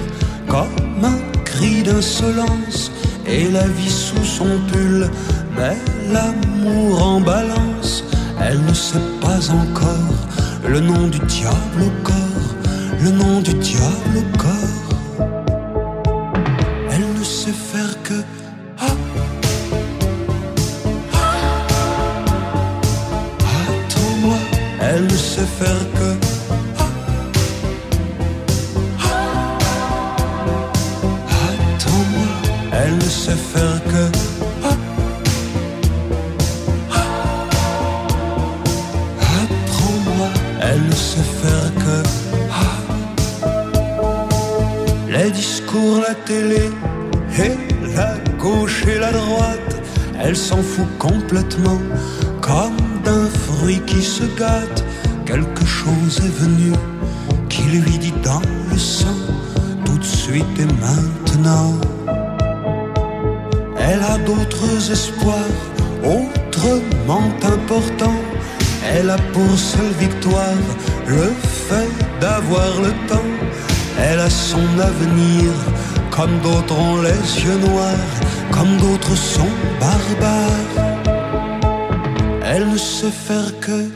comme 0.47 1.03
un 1.03 1.17
cri 1.45 1.81
d'insolence 1.81 2.91
et 3.25 3.49
la 3.49 3.67
vie 3.69 3.89
sous 3.89 4.23
son 4.23 4.51
pull 4.71 5.09
met 5.57 5.79
l'amour 6.13 7.01
en 7.01 7.21
balance. 7.21 8.03
Elle 8.41 8.63
ne 8.65 8.73
sait 8.73 8.99
pas 9.21 9.49
encore 9.51 10.13
le 10.67 10.79
nom 10.79 11.07
du 11.07 11.19
diable 11.19 11.81
au 11.81 11.91
corps, 12.03 12.55
le 13.01 13.11
nom 13.11 13.41
du 13.41 13.53
diable 13.53 14.17
au 14.17 14.37
corps. 14.37 14.42
Comme 52.41 52.77
d'un 53.03 53.27
fruit 53.27 53.81
qui 53.85 54.01
se 54.01 54.23
gâte. 54.37 54.83
Quelque 55.25 55.65
chose 55.65 56.19
est 56.19 56.41
venu 56.41 56.71
qui 57.49 57.63
lui 57.63 57.97
dit 57.97 58.13
dans 58.23 58.41
le 58.71 58.77
sang, 58.77 59.19
tout 59.85 59.97
de 59.97 60.03
suite 60.03 60.59
et 60.59 60.65
maintenant. 60.65 61.73
Elle 63.77 64.01
a 64.01 64.17
d'autres 64.19 64.91
espoirs, 64.91 65.59
autrement 66.03 67.29
importants. 67.43 68.21
Elle 68.93 69.09
a 69.09 69.17
pour 69.33 69.57
seule 69.57 69.93
victoire 69.99 70.61
le 71.07 71.31
fait 71.67 71.91
d'avoir 72.19 72.81
le 72.81 72.91
temps. 73.07 73.31
Elle 73.99 74.19
a 74.19 74.29
son 74.29 74.67
avenir, 74.79 75.51
comme 76.11 76.39
d'autres 76.39 76.77
ont 76.77 77.01
les 77.01 77.43
yeux 77.43 77.59
noirs, 77.69 78.11
comme 78.51 78.77
d'autres 78.77 79.15
sont 79.15 79.53
barbares. 79.79 80.82
Elle 82.55 82.69
ne 82.69 82.77
sait 82.77 83.09
faire 83.09 83.59
que 83.61 83.89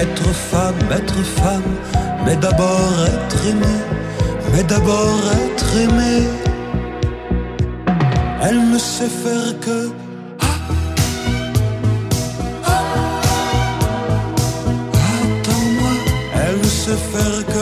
Être 0.00 0.28
femme, 0.50 0.76
être 0.92 1.22
femme, 1.40 1.72
mais 2.24 2.36
d'abord 2.36 2.92
être 3.04 3.46
aimée, 3.46 3.82
mais 4.52 4.62
d'abord 4.62 5.20
être 5.44 5.76
aimée. 5.76 6.28
Elle 8.40 8.70
ne 8.70 8.78
sait 8.78 9.08
faire 9.24 9.58
que 9.60 9.90
Attends-moi, 15.10 15.94
elle 16.46 16.58
ne 16.58 16.70
sait 16.82 17.02
faire 17.12 17.38
que 17.54 17.57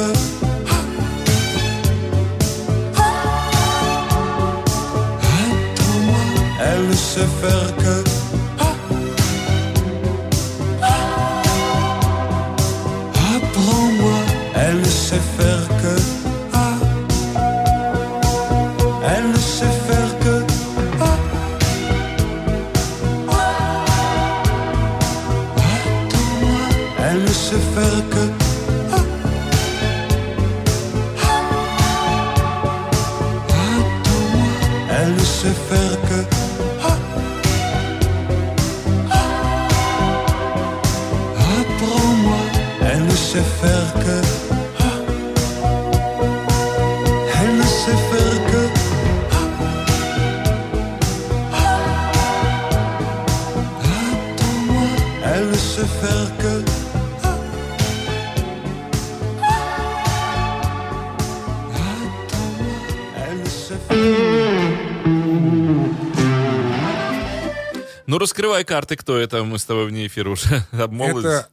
Ну, 68.16 68.20
раскрывай 68.20 68.64
карты, 68.64 68.96
кто 68.96 69.18
это. 69.18 69.44
Мы 69.44 69.59
с 69.59 69.66
тобой 69.66 69.88
вне 69.88 70.07
эфира 70.07 70.31
уже 70.31 70.64
обмолвились. 70.72 71.44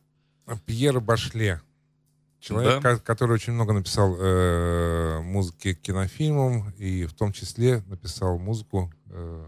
Это 0.47 0.59
Пьер 0.65 1.01
Башле. 1.01 1.61
Человек, 2.39 2.81
Да. 2.81 2.95
ко- 2.95 2.99
который 3.01 3.33
очень 3.33 3.51
много 3.51 3.73
написал 3.73 4.15
э, 4.17 5.19
музыки 5.23 5.73
к 5.73 5.81
кинофильмам, 5.81 6.69
и 6.77 7.03
в 7.05 7.11
том 7.11 7.33
числе 7.33 7.83
написал 7.87 8.39
музыку 8.39 8.93
э, 9.07 9.45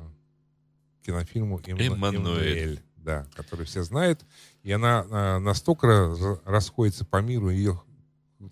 к 1.01 1.06
кинофильму 1.06 1.62
«Эмма- 1.65 2.10
Эммануэль». 2.10 2.82
Да, 2.97 3.25
который 3.34 3.65
все 3.65 3.84
знают. 3.84 4.19
И 4.63 4.71
она 4.73 5.06
э, 5.10 5.38
настолько 5.38 6.13
расходится 6.43 7.06
по 7.06 7.21
миру, 7.21 7.49
ее 7.49 7.82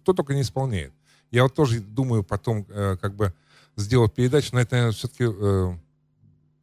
кто 0.04 0.14
только 0.14 0.34
не 0.36 0.42
исполняет. 0.42 0.94
Я 1.32 1.44
вот 1.44 1.54
тоже 1.54 1.82
думаю 1.82 2.24
потом 2.24 2.66
э, 2.70 2.96
как 3.02 3.14
бы 3.14 3.34
сделать 3.76 4.14
передачу, 4.14 4.52
но 4.54 4.62
это, 4.62 4.76
наверное, 4.76 4.94
все-таки 4.96 5.26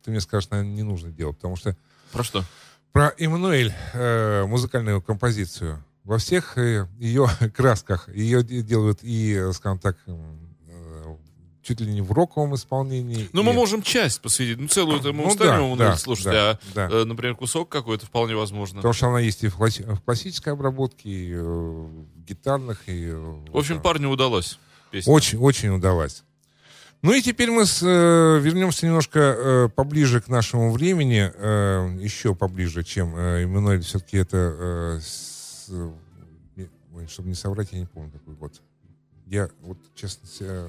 ты 0.02 0.10
мне 0.10 0.20
скажешь, 0.22 0.48
наверное, 0.48 0.72
не 0.74 0.82
нужно 0.82 1.10
делать, 1.10 1.36
потому 1.36 1.56
что 1.56 1.76
Про 2.12 2.24
что? 2.24 2.44
про 2.92 3.12
Эммануэль, 3.18 3.72
э, 3.94 4.44
музыкальную 4.46 5.00
композицию. 5.00 5.84
Во 6.02 6.18
всех 6.18 6.58
э, 6.58 6.88
ее 6.98 7.28
красках 7.56 8.08
ее 8.08 8.42
де- 8.42 8.62
делают 8.62 8.98
и, 9.02 9.52
скажем 9.52 9.78
так, 9.78 9.96
э, 10.06 11.16
чуть 11.62 11.80
ли 11.80 11.92
не 11.92 12.00
в 12.00 12.10
роковом 12.10 12.54
исполнении. 12.56 13.28
Ну, 13.32 13.42
и- 13.42 13.44
мы 13.44 13.52
можем 13.52 13.82
часть 13.82 14.20
посвятить. 14.20 14.58
Ну, 14.58 14.66
целую 14.66 14.98
это 14.98 15.12
мы 15.12 15.22
Ну 15.22 15.28
устанем 15.28 15.50
да, 15.52 15.56
ему 15.64 15.76
да, 15.76 15.96
слушать, 15.96 16.24
да, 16.24 16.50
а, 16.50 16.58
да. 16.74 16.88
э, 16.90 17.04
например, 17.04 17.36
кусок 17.36 17.68
какой-то 17.68 18.06
вполне 18.06 18.34
возможно. 18.34 18.76
Потому 18.78 18.94
что 18.94 19.06
она 19.08 19.20
есть 19.20 19.44
и 19.44 19.48
в, 19.48 19.56
класси- 19.56 19.84
в 19.84 20.00
классической 20.00 20.52
обработке, 20.52 21.08
и 21.08 21.34
в 21.36 22.06
гитарных, 22.26 22.82
и... 22.88 23.10
В 23.12 23.56
общем, 23.56 23.80
парню 23.80 24.08
удалось. 24.08 24.58
Песня. 24.90 25.12
Очень, 25.12 25.38
очень 25.38 25.68
удалась. 25.68 26.24
Ну 27.02 27.14
и 27.14 27.22
теперь 27.22 27.50
мы 27.50 27.64
с, 27.64 27.82
э, 27.82 28.40
вернемся 28.40 28.84
немножко 28.86 29.18
э, 29.20 29.68
поближе 29.74 30.20
к 30.20 30.28
нашему 30.28 30.70
времени, 30.70 31.32
э, 31.34 31.96
еще 31.98 32.34
поближе, 32.34 32.84
чем 32.84 33.16
э, 33.16 33.44
Эммануэль. 33.44 33.82
Все-таки 33.82 34.18
это, 34.18 34.36
э, 34.36 35.00
с- 35.00 35.68
э, 35.70 36.66
чтобы 37.08 37.28
не 37.30 37.34
соврать, 37.34 37.72
я 37.72 37.78
не 37.78 37.86
помню 37.86 38.10
какой 38.12 38.34
год. 38.34 38.60
я 39.26 39.48
вот, 39.62 39.78
честно 39.94 40.26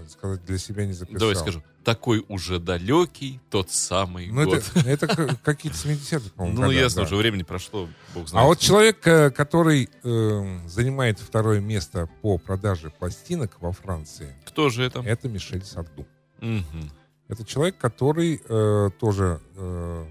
сказать, 0.08 0.46
для 0.46 0.58
себя 0.60 0.86
не 0.86 0.94
записал. 0.94 1.20
Давай 1.20 1.36
скажу. 1.36 1.64
Такой 1.84 2.24
уже 2.30 2.60
далекий 2.60 3.40
тот 3.50 3.72
самый 3.72 4.28
Ну, 4.28 4.46
год. 4.46 4.64
это, 4.76 5.08
это 5.08 5.36
какие-то 5.44 5.78
70-е, 5.80 6.30
по-моему, 6.30 6.60
Ну, 6.60 6.66
года, 6.68 6.78
ясно, 6.80 7.02
да. 7.02 7.08
уже 7.08 7.16
времени 7.16 7.42
прошло, 7.42 7.90
бог 8.14 8.28
знает. 8.30 8.46
А 8.46 8.48
вот 8.48 8.60
человек, 8.60 9.06
э, 9.08 9.32
который 9.32 9.90
э, 10.04 10.60
занимает 10.68 11.20
второе 11.20 11.60
место 11.60 12.08
по 12.22 12.38
продаже 12.38 12.92
пластинок 13.00 13.58
во 13.62 13.72
Франции, 13.72 14.36
Кто 14.46 14.70
же 14.70 14.84
это? 14.84 15.00
это 15.00 15.28
Мишель 15.28 15.66
Сарду. 15.66 16.06
Мгм. 16.42 16.92
Это 17.28 17.46
человек, 17.46 17.78
который 17.78 18.42
э, 18.48 18.90
тоже 19.00 19.40
э, 19.56 20.06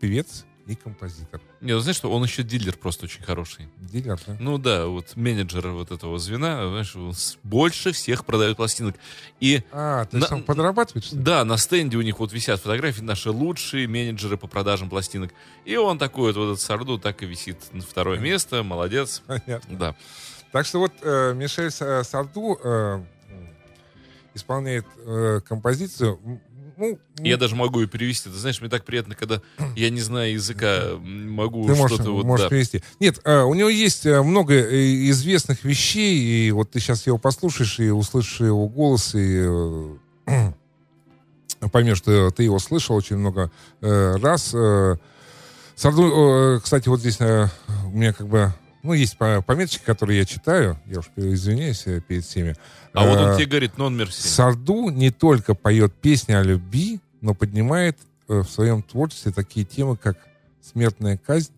певец 0.00 0.44
и 0.66 0.74
композитор. 0.74 1.40
Не, 1.60 1.72
ну 1.74 1.80
знаешь 1.80 1.96
что, 1.96 2.10
он 2.12 2.22
еще 2.24 2.42
дилер 2.42 2.76
просто 2.76 3.04
очень 3.04 3.22
хороший. 3.22 3.68
Дилер, 3.78 4.18
да? 4.26 4.36
Ну 4.40 4.58
да, 4.58 4.86
вот 4.86 5.14
менеджер 5.16 5.68
вот 5.68 5.90
этого 5.92 6.18
звена, 6.18 6.68
знаешь, 6.68 6.94
он 6.96 7.14
больше 7.44 7.92
всех 7.92 8.24
продает 8.24 8.56
пластинок. 8.56 8.96
И 9.40 9.62
А, 9.72 10.04
то 10.06 10.16
есть 10.16 10.30
На- 10.30 10.36
он 10.36 10.42
подрабатывает, 10.44 11.04
что 11.04 11.16
ли? 11.16 11.22
да, 11.22 11.44
на 11.44 11.56
стенде 11.56 11.96
у 11.96 12.02
них 12.02 12.18
вот 12.18 12.32
висят 12.32 12.60
фотографии 12.60 13.02
наши 13.02 13.30
лучшие 13.30 13.86
менеджеры 13.86 14.36
по 14.36 14.46
продажам 14.48 14.88
пластинок. 14.88 15.32
И 15.64 15.76
он 15.76 15.98
такой 15.98 16.32
вот, 16.32 16.36
вот 16.36 16.52
этот 16.52 16.60
Сарду 16.60 16.98
так 16.98 17.22
и 17.22 17.26
висит 17.26 17.58
на 17.72 17.82
второе 17.82 18.18
место, 18.18 18.62
молодец. 18.64 19.22
Понятно. 19.26 19.78
Да. 19.78 19.94
Так 20.52 20.66
что 20.66 20.80
вот 20.80 20.92
э, 21.02 21.34
Мишель 21.34 21.68
Са- 21.68 22.02
Сарду 22.04 22.58
э, 22.62 23.02
исполняет 24.34 24.86
э, 24.98 25.40
композицию. 25.46 26.18
Ну, 26.76 26.98
Я 27.18 27.36
даже 27.36 27.54
могу 27.54 27.80
ее 27.80 27.86
перевести. 27.86 28.28
Ты 28.28 28.36
знаешь, 28.36 28.60
мне 28.60 28.70
так 28.70 28.84
приятно, 28.84 29.14
когда 29.14 29.40
я 29.76 29.90
не 29.90 30.00
знаю 30.00 30.32
языка, 30.32 30.96
могу 31.00 31.66
Ты 31.66 31.74
можешь, 31.74 31.96
что-то 31.96 32.12
вот... 32.12 32.24
можешь 32.24 32.46
да. 32.46 32.50
перевести. 32.50 32.82
Нет, 32.98 33.20
э, 33.24 33.42
у 33.42 33.54
него 33.54 33.68
есть 33.68 34.06
э, 34.06 34.22
много 34.22 34.54
э, 34.54 35.10
известных 35.10 35.64
вещей, 35.64 36.48
и 36.48 36.50
вот 36.50 36.70
ты 36.70 36.80
сейчас 36.80 37.06
его 37.06 37.18
послушаешь 37.18 37.78
и 37.78 37.90
услышишь 37.90 38.40
его 38.40 38.68
голос, 38.68 39.14
и 39.14 39.44
э, 40.26 40.52
поймешь, 41.72 41.98
что 41.98 42.30
ты 42.30 42.42
его 42.44 42.58
слышал 42.58 42.96
очень 42.96 43.16
много 43.16 43.50
э, 43.80 44.16
раз. 44.16 44.52
Э, 44.54 44.96
Сарду, 45.74 46.56
э, 46.56 46.60
кстати, 46.62 46.88
вот 46.88 47.00
здесь 47.00 47.20
у 47.20 47.48
меня 47.90 48.12
как 48.12 48.28
бы, 48.28 48.52
ну, 48.82 48.92
есть 48.92 49.16
по- 49.16 49.42
пометочки, 49.42 49.84
которые 49.84 50.18
я 50.20 50.24
читаю, 50.24 50.78
я 50.86 50.98
уж 51.00 51.10
извиняюсь 51.16 51.86
э, 51.86 52.00
перед 52.00 52.24
всеми. 52.24 52.56
А 52.92 53.06
вот 53.06 53.18
он 53.18 53.30
Э, 53.30 53.36
тебе 53.36 53.46
говорит, 53.46 53.78
нон 53.78 53.96
мерси. 53.96 54.28
Сарду 54.28 54.90
не 54.90 55.10
только 55.10 55.54
поет 55.54 55.94
песни 55.94 56.32
о 56.32 56.42
любви, 56.42 57.00
но 57.20 57.34
поднимает 57.34 57.98
э, 58.28 58.40
в 58.40 58.48
своем 58.50 58.82
творчестве 58.82 59.32
такие 59.32 59.64
темы, 59.64 59.96
как 59.96 60.18
смертная 60.60 61.16
казнь 61.16 61.52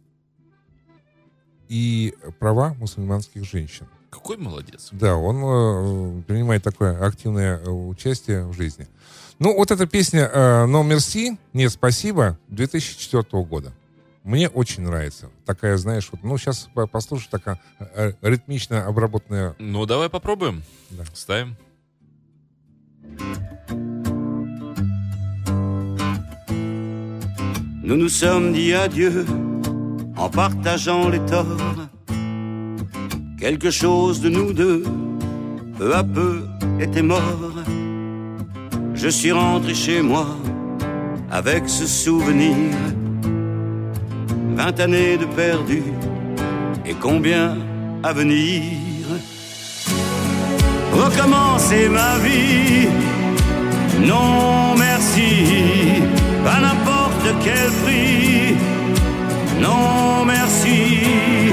и 1.68 2.14
права 2.38 2.74
мусульманских 2.74 3.44
женщин. 3.44 3.86
Какой 4.10 4.36
молодец. 4.36 4.88
Да, 4.92 5.16
он 5.16 6.18
э, 6.18 6.22
принимает 6.22 6.62
такое 6.62 7.04
активное 7.04 7.58
участие 7.66 8.44
в 8.44 8.52
жизни. 8.52 8.86
Ну, 9.40 9.56
вот 9.56 9.70
эта 9.72 9.86
песня 9.86 10.30
э, 10.32 10.66
«Но 10.66 10.82
мерси», 10.84 11.36
«Нет, 11.52 11.72
спасибо» 11.72 12.38
2004 12.48 13.42
года. 13.44 13.72
Мне 14.24 14.48
очень 14.48 14.82
нравится. 14.82 15.28
Такая, 15.44 15.76
знаешь, 15.76 16.08
вот, 16.10 16.24
ну, 16.24 16.38
сейчас 16.38 16.70
послушай, 16.90 17.28
такая 17.30 17.60
э, 17.78 18.12
ритмично 18.22 18.86
обработанная. 18.86 19.54
Ну, 19.58 19.84
давай 19.84 20.08
попробуем. 20.08 20.62
Да. 20.90 21.04
Ставим. 21.12 21.56
Nous 27.82 27.96
nous 27.96 28.08
sommes 28.08 28.54
dit 28.54 28.72
adieu 28.72 29.26
en 30.16 30.30
partageant 30.30 31.10
les 31.10 31.20
torts. 31.26 31.84
Quelque 33.38 33.70
chose 33.70 34.22
de 34.22 34.30
nous 34.30 34.54
deux, 34.54 34.84
peu 35.76 35.94
à 35.94 36.02
peu, 36.02 36.46
était 36.80 37.02
mort. 37.02 37.52
Je 38.94 39.08
suis 39.08 39.32
rentré 39.32 39.74
chez 39.74 40.00
moi 40.00 40.26
avec 41.30 41.68
ce 41.68 41.86
souvenir. 41.86 42.56
Vingt 44.56 44.78
années 44.78 45.16
de 45.16 45.26
perdu. 45.26 45.82
Et 46.86 46.94
combien 46.94 47.56
à 48.02 48.12
venir? 48.12 48.62
Recommencer 50.92 51.88
ma 51.88 52.18
vie, 52.18 52.88
non 54.06 54.76
merci, 54.78 55.32
à 56.46 56.60
n'importe 56.60 57.26
quel 57.42 57.68
prix. 57.82 58.54
Non 59.60 60.24
merci, 60.24 61.52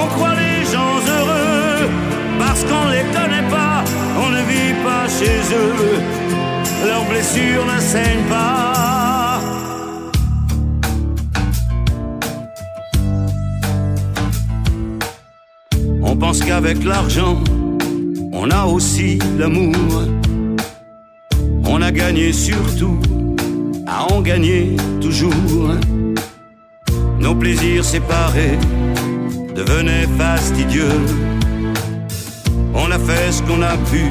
on 0.00 0.06
croit 0.14 0.36
les 0.44 0.64
gens 0.72 0.96
heureux. 1.16 1.88
Parce 2.38 2.62
qu'on 2.64 2.88
les 2.90 3.04
connaît 3.16 3.48
pas, 3.50 3.82
on 4.24 4.30
ne 4.30 4.42
vit 4.50 4.74
pas 4.84 5.08
chez 5.18 5.38
eux, 5.62 5.98
leurs 6.86 7.06
blessures 7.06 7.66
ne 7.74 7.80
saignent 7.80 8.28
pas. 8.28 9.05
Qu'avec 16.56 16.84
l'argent, 16.84 17.44
on 18.32 18.50
a 18.50 18.64
aussi 18.64 19.18
l'amour. 19.38 19.74
On 21.66 21.82
a 21.82 21.90
gagné 21.90 22.32
surtout 22.32 22.98
à 23.86 24.10
en 24.10 24.22
gagner 24.22 24.74
toujours. 25.02 25.34
Nos 27.20 27.34
plaisirs 27.34 27.84
séparés 27.84 28.58
devenaient 29.54 30.08
fastidieux. 30.16 31.00
On 32.74 32.90
a 32.90 32.98
fait 32.98 33.32
ce 33.32 33.42
qu'on 33.42 33.60
a 33.60 33.76
pu, 33.90 34.04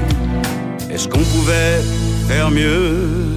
est-ce 0.92 1.08
qu'on 1.08 1.26
pouvait 1.34 1.82
faire 2.28 2.52
mieux 2.52 3.35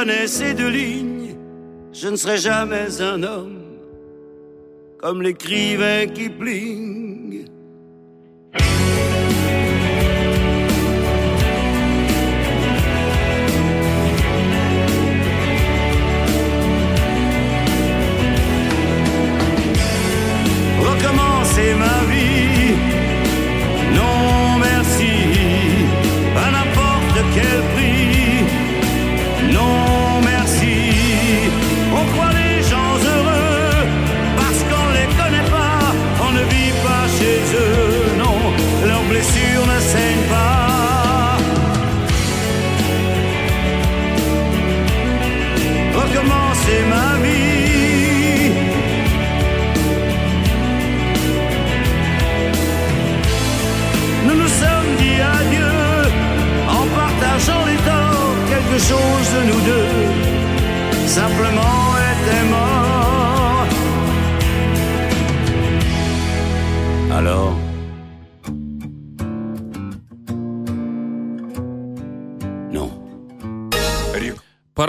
connais 0.00 0.28
ces 0.28 0.54
deux 0.54 0.70
lignes. 0.70 1.36
Je 1.92 2.08
ne 2.08 2.16
serai 2.16 2.38
jamais 2.38 3.02
un 3.02 3.22
homme 3.22 3.60
comme 4.96 5.20
l'écrivain 5.20 6.06
Kipling. 6.06 6.78
Recommencer 6.80 7.09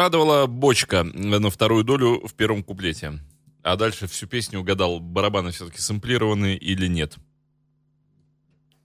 Порадовала 0.05 0.47
бочка 0.47 1.03
на 1.03 1.51
вторую 1.51 1.83
долю 1.83 2.25
в 2.27 2.33
первом 2.33 2.63
куплете. 2.63 3.19
А 3.61 3.75
дальше 3.75 4.07
всю 4.07 4.25
песню 4.25 4.59
угадал, 4.61 4.99
барабаны 4.99 5.51
все-таки 5.51 5.77
сэмплированы 5.79 6.55
или 6.55 6.87
нет. 6.87 7.17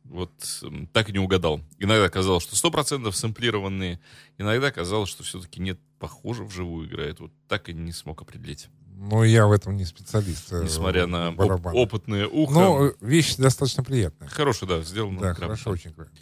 Вот 0.05 0.31
м, 0.63 0.87
так 0.89 1.09
и 1.09 1.13
не 1.15 1.19
угадал. 1.19 1.63
Иногда 1.79 2.11
казалось, 2.11 2.43
что 2.43 2.55
100% 2.55 3.11
сэмплированные, 3.13 3.99
иногда 4.37 4.71
казалось, 4.71 5.09
что 5.09 5.23
все-таки 5.25 5.59
нет, 5.59 5.81
похоже, 5.99 6.45
вживую 6.45 6.87
играет. 6.87 7.19
Вот 7.21 7.33
так 7.49 7.71
и 7.71 7.73
не 7.73 7.93
смог 7.93 8.21
определить. 8.21 8.69
Но 8.95 9.25
я 9.25 9.47
в 9.47 9.53
этом 9.53 9.75
не 9.75 9.87
специалист. 9.87 10.53
э, 10.53 10.65
Несмотря 10.65 11.07
на 11.07 11.31
оп- 11.31 11.37
барабаны. 11.37 11.79
опытное 11.79 12.27
ухо. 12.27 12.53
Но 12.53 12.87
э, 12.89 12.93
вещь 13.01 13.37
достаточно 13.37 13.83
приятная. 13.83 14.29
Хороший, 14.29 14.69
да, 14.69 14.83
сделано. 14.83 15.15
да, 15.21 15.33
грамотно. 15.33 15.47
хорошо, 15.47 15.71
очень 15.71 15.93
хорошо. 15.95 16.13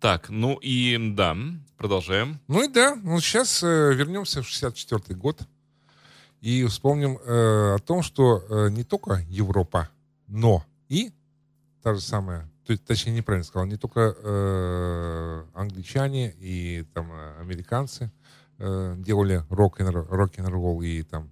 Так, 0.00 0.30
ну 0.30 0.58
и 0.62 0.96
да, 1.14 1.36
продолжаем. 1.76 2.40
Ну 2.48 2.64
и 2.64 2.68
да, 2.68 2.96
ну 3.02 3.20
сейчас 3.20 3.62
э, 3.62 3.92
вернемся 3.94 4.40
в 4.40 4.48
64 4.48 5.14
год 5.14 5.42
и 6.40 6.64
вспомним 6.64 7.18
э, 7.18 7.74
о 7.74 7.78
том, 7.84 8.02
что 8.02 8.42
э, 8.48 8.70
не 8.70 8.82
только 8.82 9.22
Европа, 9.28 9.90
но 10.26 10.64
и 10.88 11.12
та 11.82 11.92
же 11.92 12.00
самая, 12.00 12.50
то 12.64 12.72
есть, 12.72 12.82
точнее 12.86 13.12
неправильно 13.12 13.44
сказал, 13.44 13.66
не 13.66 13.76
только 13.76 14.16
э, 14.16 15.44
англичане 15.52 16.34
и 16.38 16.86
там 16.94 17.12
э, 17.12 17.40
американцы 17.40 18.10
э, 18.56 18.94
делали 18.96 19.44
рок-н- 19.50 20.06
рок-н-ролл 20.08 20.80
и 20.80 21.02
там 21.02 21.30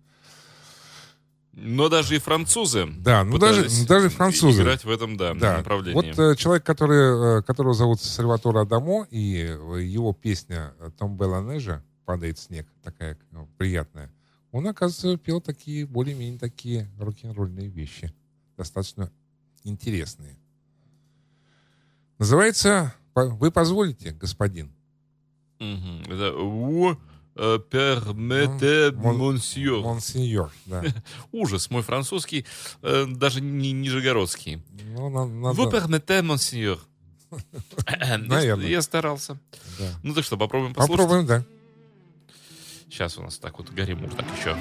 Но 1.60 1.88
даже 1.88 2.16
и 2.16 2.18
французы 2.18 2.86
Да, 2.98 3.24
ну 3.24 3.38
даже, 3.38 3.66
ну 3.68 3.86
даже 3.86 4.08
французы. 4.10 4.62
играть 4.62 4.84
в 4.84 4.90
этом, 4.90 5.16
да, 5.16 5.34
Да. 5.34 5.58
направлении. 5.58 5.94
Вот 5.94 6.18
э, 6.18 6.36
человек, 6.36 6.64
который, 6.64 7.38
э, 7.38 7.42
которого 7.42 7.74
зовут 7.74 8.00
Сальватор 8.00 8.56
Адамо, 8.56 9.06
и 9.10 9.38
э, 9.48 9.82
его 9.82 10.12
песня 10.12 10.72
«Томбелла 10.98 11.40
Нежа» 11.42 11.82
«Падает 12.04 12.38
снег», 12.38 12.66
такая 12.82 13.18
э, 13.32 13.46
приятная, 13.56 14.12
он, 14.52 14.66
оказывается, 14.66 15.16
пел 15.18 15.40
такие, 15.40 15.84
более-менее 15.84 16.38
такие 16.38 16.88
рок-н-ролльные 16.98 17.68
вещи. 17.68 18.14
Достаточно 18.56 19.10
интересные. 19.64 20.36
Называется 22.18 22.94
«Вы 23.14 23.50
позволите, 23.50 24.12
господин». 24.12 24.72
Мгм. 25.58 26.02
Это 26.08 26.32
«Vous 27.38 27.44
euh, 27.44 27.58
permettez, 27.58 28.90
Мон- 28.96 29.16
monsieur». 29.34 29.80
Монсеньор, 29.80 30.50
да. 30.66 30.82
Ужас, 31.32 31.70
мой 31.70 31.82
французский, 31.82 32.44
э, 32.82 33.06
даже 33.06 33.40
не 33.40 33.72
нижегородский. 33.72 34.60
Ну, 34.96 35.08
на- 35.08 35.26
надо- 35.26 35.56
«Vous 35.62 35.70
permettez, 35.70 36.22
monsieur». 36.22 36.78
Я- 38.00 38.18
Наверное. 38.18 38.66
Я 38.66 38.82
старался. 38.82 39.38
да. 39.78 39.90
Ну 40.02 40.14
так 40.14 40.24
что, 40.24 40.36
попробуем 40.36 40.74
послушать? 40.74 40.96
Попробуем, 40.96 41.26
да. 41.26 41.44
Сейчас 42.90 43.18
у 43.18 43.22
нас 43.22 43.38
так 43.38 43.58
вот 43.58 43.70
Гарри 43.70 43.92
Мур 43.94 44.10
так 44.14 44.26
еще. 44.38 44.56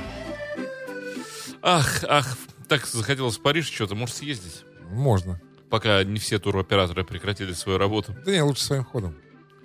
Ах, 1.61 2.03
ах, 2.07 2.37
так 2.67 2.85
захотелось 2.85 3.37
в 3.37 3.41
Париж 3.41 3.71
что-то, 3.71 3.95
может 3.95 4.15
съездить? 4.17 4.63
Можно. 4.91 5.41
Пока 5.69 6.03
не 6.03 6.19
все 6.19 6.39
туроператоры 6.39 7.03
прекратили 7.03 7.53
свою 7.53 7.77
работу. 7.77 8.15
Да 8.25 8.31
не, 8.31 8.41
лучше 8.41 8.63
своим 8.63 8.83
ходом. 8.83 9.15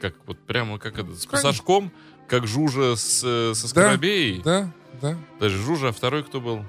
Как 0.00 0.14
вот 0.26 0.38
прямо 0.38 0.78
как 0.78 0.94
это, 0.94 1.14
с 1.14 1.26
Конечно. 1.26 1.30
пассажком, 1.30 1.92
как 2.28 2.46
Жужа 2.46 2.96
с, 2.96 3.22
э, 3.24 3.54
со 3.54 3.68
Скоробеей. 3.68 4.42
Да, 4.42 4.70
да. 5.00 5.16
Даже 5.40 5.58
Жужа, 5.58 5.88
а 5.88 5.92
второй 5.92 6.22
кто 6.22 6.40
был? 6.40 6.64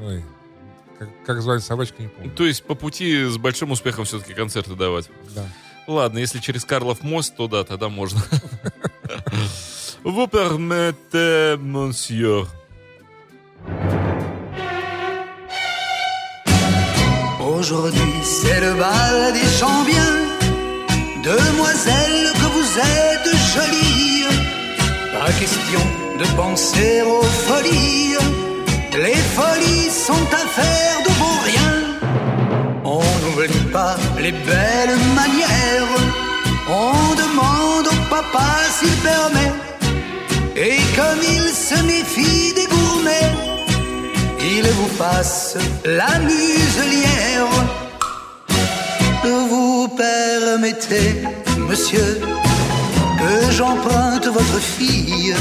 Ой, 0.00 0.24
как, 0.98 1.08
как 1.24 1.42
звали 1.42 1.60
собачку, 1.60 2.02
не 2.02 2.08
помню. 2.08 2.30
То 2.30 2.44
есть 2.44 2.62
по 2.64 2.74
пути 2.74 3.24
с 3.24 3.36
большим 3.38 3.70
успехом 3.70 4.04
все-таки 4.04 4.34
концерты 4.34 4.74
давать. 4.74 5.10
Да. 5.34 5.46
Ладно, 5.86 6.18
если 6.18 6.38
через 6.38 6.64
Карлов 6.64 7.02
мост, 7.02 7.34
то 7.36 7.48
да, 7.48 7.64
тогда 7.64 7.88
можно. 7.88 8.20
Vous 10.04 10.28
permettez, 10.28 11.56
monsieur. 11.58 12.46
Aujourd'hui, 17.38 18.22
c'est 18.24 18.60
le 18.60 18.74
bal 18.74 19.32
des 19.34 19.46
champions. 19.58 20.20
Demoiselles, 21.22 22.32
que 22.32 22.46
vous 22.54 22.78
êtes 22.78 23.36
jolies. 23.54 24.09
Question 25.38 25.80
de 26.18 26.26
penser 26.36 27.02
aux 27.02 27.22
folies. 27.22 28.16
Les 28.92 29.20
folies 29.36 29.90
sont 29.90 30.26
affaires 30.42 31.00
de 31.06 31.12
beau 31.18 31.36
rien. 31.50 31.70
On 32.84 33.00
n'oublie 33.22 33.66
pas 33.72 33.96
les 34.18 34.32
belles 34.32 34.98
manières. 35.14 35.94
On 36.68 37.14
demande 37.14 37.86
au 37.86 38.10
papa 38.10 38.48
s'il 38.70 38.94
permet. 39.10 39.52
Et 40.56 40.78
comme 40.96 41.22
il 41.22 41.48
se 41.54 41.80
méfie 41.84 42.52
des 42.52 42.66
gourmets, 42.66 43.32
il 44.40 44.66
vous 44.68 44.96
passe 44.98 45.56
la 45.84 46.18
muselière. 46.18 47.46
Vous 49.24 49.88
permettez, 49.96 51.22
monsieur, 51.68 52.20
j'emprunte 53.50 54.26
votre 54.26 54.58
fille. 54.58 55.34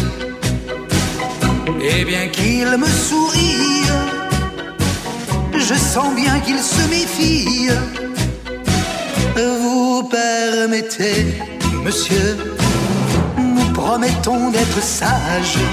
Et 1.81 2.03
bien 2.03 2.27
qu'il 2.27 2.67
me 2.77 2.87
sourie, 2.87 3.83
je 5.53 5.73
sens 5.75 6.13
bien 6.15 6.39
qu'il 6.39 6.59
se 6.59 6.81
méfie. 6.89 7.69
Vous 9.35 10.03
permettez, 10.03 11.25
monsieur, 11.83 12.37
nous 13.37 13.71
promettons 13.73 14.49
d'être 14.49 14.81
sages 14.81 15.63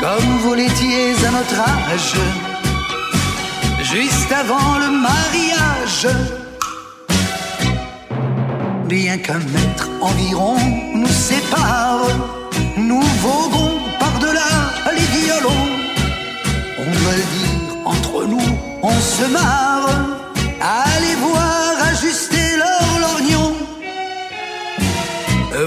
comme 0.00 0.38
vous 0.42 0.54
l'étiez 0.54 1.12
à 1.26 1.30
notre 1.30 1.60
âge, 1.60 2.14
juste 3.82 4.32
avant 4.32 4.78
le 4.78 4.90
mariage. 4.90 6.37
Bien 8.88 9.18
qu'un 9.18 9.38
mètre 9.38 9.90
environ 10.00 10.56
nous 10.94 11.08
sépare, 11.08 12.08
nous 12.78 13.02
voguons 13.20 13.74
par-delà 13.98 14.50
les 14.96 15.08
violons. 15.20 15.66
On 16.78 16.86
le 16.86 17.16
dire, 17.36 17.76
entre 17.84 18.24
nous, 18.24 18.48
on 18.82 18.98
se 18.98 19.26
marre. 19.30 19.90
Allez 20.60 21.16
voir 21.16 21.74
ajuster 21.92 22.56
leur 22.56 23.00
lorgnon. 23.02 23.52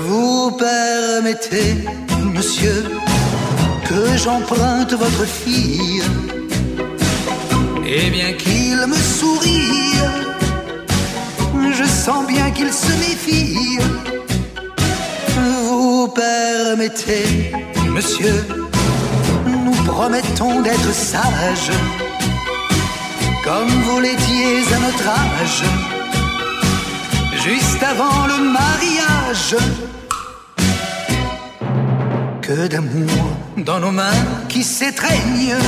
Vous 0.08 0.52
permettez, 0.58 1.76
monsieur, 2.34 2.86
que 3.88 4.18
j'emprunte 4.18 4.94
votre 4.94 5.26
fille. 5.26 6.02
Et 7.86 8.10
bien 8.10 8.34
qu'il 8.34 8.78
me 8.88 8.96
sourie, 8.96 9.91
sens 12.02 12.26
bien 12.26 12.50
qu'il 12.50 12.74
se 12.74 12.92
méfie. 13.04 13.78
Vous 15.38 16.08
permettez, 16.08 17.52
monsieur, 17.90 18.44
nous 19.46 19.78
promettons 19.86 20.62
d'être 20.62 20.92
sages, 20.92 21.78
comme 23.44 23.70
vous 23.86 24.00
l'étiez 24.00 24.64
à 24.76 24.80
notre 24.88 25.08
âge, 25.10 25.64
juste 27.46 27.84
avant 27.84 28.26
le 28.26 28.38
mariage 28.60 29.56
que 32.42 32.68
d'amour 32.68 33.22
dans 33.58 33.80
nos 33.80 33.92
mains 33.92 34.26
qui 34.50 34.64
s'étreignent, 34.64 35.62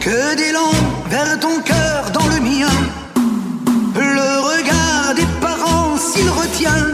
que 0.00 0.34
d'élan 0.34 0.72
vers 1.10 1.38
ton 1.38 1.60
cœur 1.60 2.10
dans 2.14 2.26
le 2.34 2.40
mien. 2.40 2.76
Le 3.94 4.30
regard 4.52 5.14
des 5.14 5.37
s'il 5.98 6.28
retient, 6.30 6.86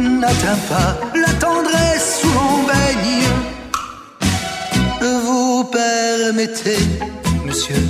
n'atteint 0.00 0.60
pas 0.68 0.96
la 1.14 1.32
tendresse 1.34 2.20
où 2.24 2.28
l'on 2.28 2.62
baigne. 2.70 3.24
Vous 5.24 5.64
permettez, 5.64 6.78
monsieur, 7.44 7.82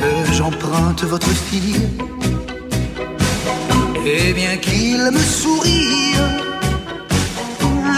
que 0.00 0.32
j'emprunte 0.32 1.02
votre 1.04 1.28
fille, 1.28 1.80
et 4.04 4.32
bien 4.32 4.56
qu'il 4.56 5.10
me 5.10 5.18
sourie 5.18 6.14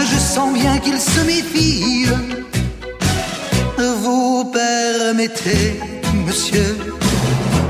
je 0.05 0.17
sens 0.17 0.53
bien 0.53 0.77
qu'il 0.79 0.99
se 0.99 1.21
méfie. 1.21 2.05
Vous 3.77 4.45
permettez, 4.45 5.79
monsieur, 6.25 6.77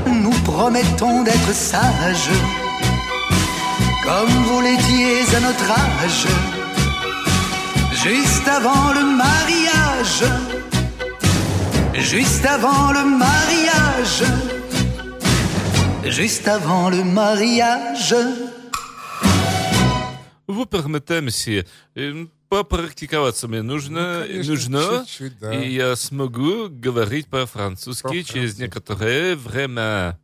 nous 0.06 0.36
promettons 0.44 1.22
d'être 1.22 1.52
sages, 1.52 2.30
comme 4.04 4.28
vous 4.28 4.60
l'étiez 4.60 5.22
à 5.36 5.40
notre 5.40 5.70
âge, 5.70 6.26
juste 8.04 8.48
avant 8.48 8.92
le 8.92 9.04
mariage, 9.16 10.24
juste 11.94 12.44
avant 12.46 12.92
le 12.92 13.04
mariage, 13.04 14.22
juste 16.04 16.48
avant 16.48 16.90
le 16.90 17.04
mariage. 17.04 18.14
Vous 20.48 20.66
permettez, 20.66 21.20
monsieur. 21.20 21.64
Э, 21.94 22.26
попрактиковаться 22.48 23.46
мне 23.46 23.62
нужно, 23.62 24.20
Ну, 24.20 24.26
конечно, 24.26 24.50
нужно 24.52 25.04
чуть-чуть, 25.06 25.38
да. 25.38 25.54
и 25.54 25.72
я 25.72 25.94
смогу 25.94 26.68
говорить 26.68 27.28
по-французски 27.28 28.22
через 28.22 28.54
По-французски. 28.54 28.60
некоторое 28.62 29.36
время. 29.36 30.18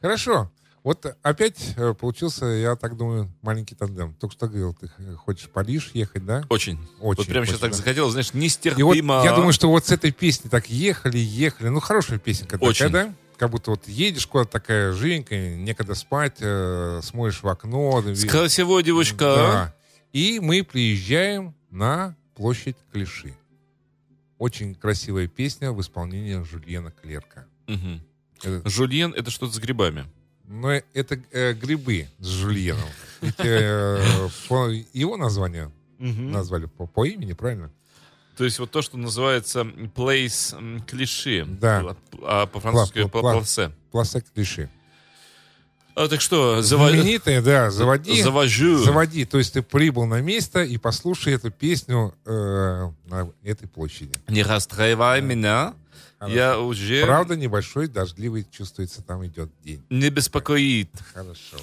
Хорошо. 0.00 0.48
Вот 0.88 1.04
опять 1.22 1.74
э, 1.76 1.92
получился, 1.92 2.46
я 2.46 2.74
так 2.74 2.96
думаю, 2.96 3.30
маленький 3.42 3.74
тандем. 3.74 4.14
Только 4.14 4.34
что 4.34 4.46
говорил, 4.48 4.72
ты 4.72 4.88
хочешь 5.18 5.44
в 5.44 5.50
Париж 5.50 5.90
ехать, 5.92 6.24
да? 6.24 6.46
Очень. 6.48 6.78
Очень 6.98 7.24
вот 7.24 7.26
прямо 7.26 7.44
сейчас 7.44 7.56
хочется, 7.56 7.60
так 7.60 7.70
да. 7.72 7.76
захотелось, 7.76 8.12
знаешь, 8.12 8.30
И 8.30 8.32
вот 8.32 8.42
нестерпимо. 8.42 9.20
я 9.22 9.34
думаю, 9.36 9.52
что 9.52 9.68
вот 9.68 9.84
с 9.86 9.92
этой 9.92 10.12
песней 10.12 10.48
так 10.48 10.70
ехали, 10.70 11.18
ехали. 11.18 11.68
Ну, 11.68 11.80
хорошая 11.80 12.18
песенка 12.18 12.54
Очень. 12.58 12.86
такая, 12.86 13.08
да? 13.08 13.14
Как 13.36 13.50
будто 13.50 13.72
вот 13.72 13.86
едешь 13.86 14.26
куда-то 14.26 14.50
такая 14.50 14.92
живенькая, 14.94 15.56
некогда 15.56 15.94
спать, 15.94 16.36
э, 16.40 17.00
смотришь 17.02 17.42
в 17.42 17.48
окно. 17.48 18.00
да, 18.00 18.14
С 18.14 18.22
ви- 18.22 18.28
красивой 18.30 18.82
девочка. 18.82 19.18
Да. 19.18 19.74
И 20.14 20.40
мы 20.40 20.62
приезжаем 20.64 21.54
на 21.70 22.16
площадь 22.34 22.76
Клиши. 22.94 23.36
Очень 24.38 24.74
красивая 24.74 25.28
песня 25.28 25.70
в 25.70 25.82
исполнении 25.82 26.42
Жульена 26.44 26.92
Клерка. 26.92 27.44
Мгм. 27.66 28.00
Это- 28.42 28.66
Жульен 28.70 29.12
это 29.12 29.30
что-то 29.30 29.52
с 29.52 29.58
грибами. 29.58 30.06
Но 30.50 30.72
это 30.72 31.20
э, 31.30 31.52
грибы 31.52 32.08
с 32.18 32.26
Жульеном. 32.26 32.88
Ведь, 33.20 33.34
э, 33.40 34.28
по- 34.48 34.70
его 34.92 35.16
название 35.16 35.70
назвали 35.98 36.66
по, 36.66 36.86
по 36.86 37.04
имени, 37.04 37.32
правильно? 37.34 37.70
То 38.36 38.44
есть 38.44 38.58
вот 38.60 38.70
то, 38.70 38.82
что 38.82 38.96
называется 38.96 39.62
place 39.62 40.84
клиши. 40.86 41.44
Да. 41.44 41.96
А 42.22 42.46
по-французски 42.46 42.98
Пла- 43.00 43.10
пла- 43.10 43.20
пласе. 43.32 43.72
Пласек 43.90 44.24
Клиши. 44.32 44.70
А, 45.96 46.06
так 46.06 46.20
что, 46.20 46.58
зава- 46.60 46.90
Знаменитая, 46.92 47.42
да, 47.42 47.72
заводи. 47.72 48.22
завожу. 48.22 48.78
Заводи. 48.84 49.24
То 49.24 49.38
есть 49.38 49.54
ты 49.54 49.62
прибыл 49.62 50.06
на 50.06 50.20
место 50.20 50.62
и 50.62 50.78
послушай 50.78 51.34
эту 51.34 51.50
песню 51.50 52.14
э, 52.24 52.30
на 53.06 53.28
этой 53.42 53.66
площади. 53.66 54.12
Не 54.28 54.44
расстраивай 54.44 55.20
меня. 55.20 55.74
Хорошо. 56.18 56.36
Я 56.36 56.58
уже 56.58 57.04
Правда, 57.04 57.36
небольшой 57.36 57.86
дождливый 57.86 58.44
чувствуется, 58.50 59.02
там 59.02 59.24
идет 59.26 59.50
день. 59.62 59.84
не 59.88 60.10
беспокоит. 60.10 60.90
Хорошо. 61.14 61.58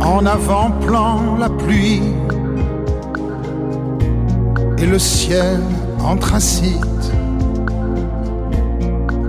En 0.00 0.26
avant-plan, 0.26 1.36
la 1.38 1.48
pluie 1.48 2.02
et 4.78 4.86
le 4.86 4.98
ciel 4.98 5.60
anthracite. 6.00 7.12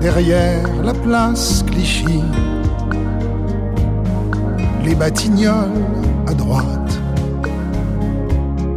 Derrière 0.03 0.67
la 0.83 0.93
place 0.93 1.63
Clichy, 1.65 2.21
les 4.83 4.95
Batignolles 4.95 5.81
à 6.27 6.33
droite. 6.33 6.99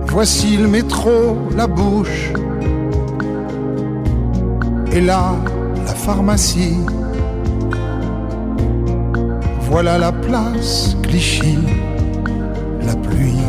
Voici 0.07 0.57
le 0.57 0.69
métro, 0.69 1.37
la 1.57 1.67
bouche, 1.67 2.33
et 4.93 5.01
là, 5.01 5.35
la 5.85 5.95
pharmacie. 5.97 6.79
Voilà 9.63 9.99
la 9.99 10.13
place 10.13 10.97
Clichy, 11.03 11.59
la 12.87 12.95
pluie. 12.95 13.43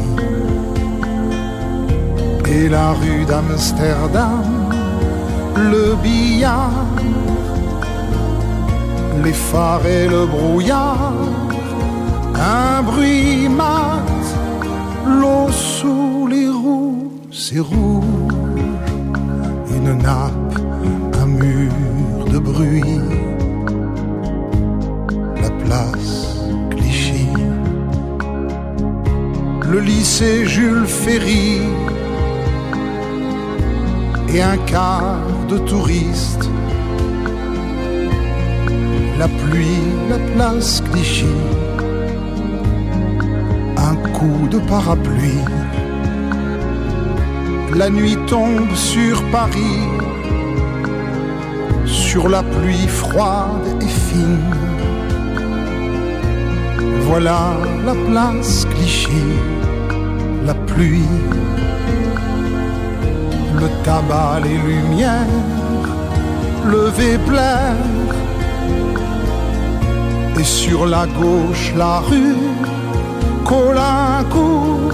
Et 2.49 2.69
la 2.69 2.93
rue 2.93 3.23
d'Amsterdam, 3.25 4.71
le 5.55 5.95
billard, 6.01 6.71
et 9.25 10.07
le 10.07 10.25
brouillard, 10.25 11.13
un 12.35 12.83
bruit 12.83 13.49
mat, 13.49 14.03
l'eau 15.05 15.49
sous 15.51 16.27
les 16.27 16.47
roues, 16.47 17.11
c'est 17.31 17.59
rouge, 17.59 18.63
une 19.75 19.97
nappe, 19.97 20.59
un 21.21 21.25
mur 21.25 22.25
de 22.31 22.39
bruit 22.39 23.01
la 25.41 25.49
place 25.63 26.37
Clichy. 26.69 27.27
Le 29.71 29.79
lycée 29.79 30.45
Jules 30.45 30.85
Ferry 30.85 31.61
et 34.33 34.41
un 34.41 34.57
quart 34.57 35.19
de 35.49 35.57
touristes. 35.57 36.49
La 39.17 39.27
pluie, 39.27 39.81
la 40.09 40.19
place 40.35 40.83
Clichy, 40.91 41.25
un 43.75 43.95
coup 44.13 44.47
de 44.47 44.59
parapluie. 44.59 45.43
La 47.75 47.89
nuit 47.89 48.17
tombe 48.27 48.71
sur 48.75 49.23
Paris, 49.31 49.87
sur 51.85 52.29
la 52.29 52.43
pluie 52.43 52.87
froide 52.87 53.67
et 53.81 53.87
fine. 53.87 54.55
Voilà 57.01 57.57
la 57.87 57.95
place 58.07 58.67
Clichy, 58.69 59.25
la 60.45 60.53
pluie, 60.53 61.17
le 63.59 63.67
tabac, 63.83 64.41
les 64.43 64.57
lumières, 64.57 65.25
le 66.65 66.91
Weber, 66.97 67.73
et 70.39 70.43
sur 70.43 70.85
la 70.85 71.05
gauche 71.07 71.73
la 71.75 71.99
rue 71.99 72.35
Colincourt 73.45 74.93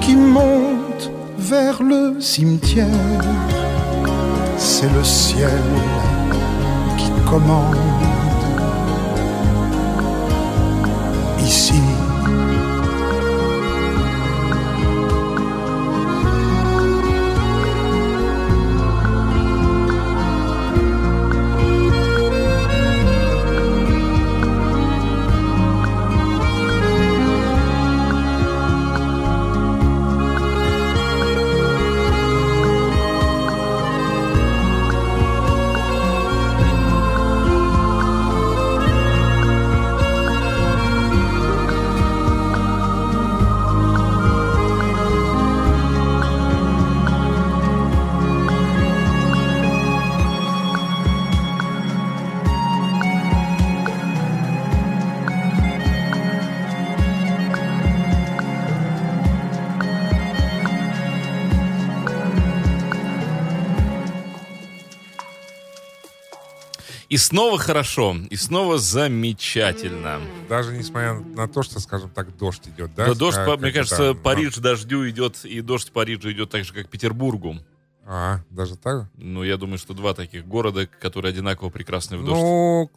qui 0.00 0.14
monte 0.14 1.10
vers 1.38 1.82
le 1.82 2.20
cimetière. 2.20 2.86
C'est 4.58 4.92
le 4.92 5.02
ciel 5.02 5.62
qui 6.98 7.10
commande 7.28 8.03
И 67.14 67.16
снова 67.16 67.58
хорошо, 67.58 68.16
и 68.28 68.34
снова 68.34 68.76
замечательно. 68.76 70.20
Даже 70.48 70.76
несмотря 70.76 71.14
на 71.14 71.46
то, 71.46 71.62
что, 71.62 71.78
скажем 71.78 72.10
так, 72.10 72.36
дождь 72.36 72.66
идет, 72.66 72.92
да? 72.96 73.06
Да, 73.06 73.14
дождь, 73.14 73.36
Как- 73.36 73.46
по- 73.46 73.56
мне 73.56 73.70
кажется, 73.70 74.02
это, 74.02 74.14
Париж 74.14 74.56
дождю 74.56 75.08
идет, 75.08 75.44
и 75.44 75.60
дождь 75.60 75.92
Парижа 75.92 76.32
идет 76.32 76.50
так 76.50 76.64
же, 76.64 76.72
как 76.74 76.88
Петербургу. 76.88 77.52
ну, 77.52 77.60
А, 78.04 78.40
даже 78.50 78.76
так? 78.76 79.06
Ну, 79.16 79.44
я 79.44 79.56
думаю, 79.56 79.78
что 79.78 79.94
два 79.94 80.12
таких 80.12 80.44
города, 80.44 80.88
которые 80.88 81.30
одинаково 81.30 81.70
прекрасны 81.70 82.18
в 82.18 82.24
дождь. 82.24 82.40
Ну, 82.42 82.90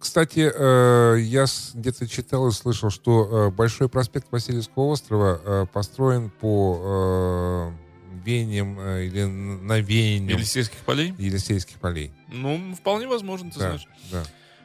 кстати, 0.00 0.50
э, 0.52 1.20
я 1.20 1.46
где-то 1.74 2.08
читал 2.08 2.48
и 2.48 2.50
слышал, 2.52 2.90
что 2.90 3.28
э, 3.30 3.50
Большой 3.52 3.88
проспект 3.88 4.32
Васильевского 4.32 4.86
острова 4.86 5.40
э, 5.44 5.66
построен 5.72 6.28
по 6.40 7.72
э, 8.20 8.24
веяниям 8.24 8.78
э, 8.80 9.06
или 9.06 9.20
н- 9.22 9.66
навеяниям 9.66 10.38
Елисейских 10.38 10.78
полей? 10.78 11.14
Елисейских 11.18 11.76
полей. 11.78 12.12
Ну, 12.28 12.74
вполне 12.74 13.06
возможно, 13.08 13.50
ты 13.50 13.58
Да, 13.58 13.66
знаешь. 13.68 13.86
да. 14.10 14.22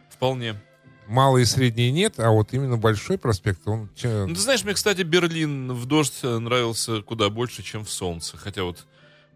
Вполне. 0.10 0.56
малый 1.08 1.44
и 1.44 1.46
средний 1.46 1.92
нет, 1.92 2.20
а 2.20 2.30
вот 2.32 2.54
именно 2.54 2.78
большой 2.78 3.18
проспект, 3.18 3.68
он... 3.68 3.90
Ну, 4.04 4.28
ты 4.34 4.40
знаешь, 4.40 4.64
мне, 4.64 4.74
кстати, 4.74 5.04
Берлин 5.04 5.72
в 5.74 5.86
дождь 5.86 6.24
нравился 6.24 7.02
куда 7.02 7.30
больше, 7.30 7.62
чем 7.64 7.86
в 7.86 7.92
солнце. 7.92 8.38
Хотя 8.38 8.64
вот 8.64 8.86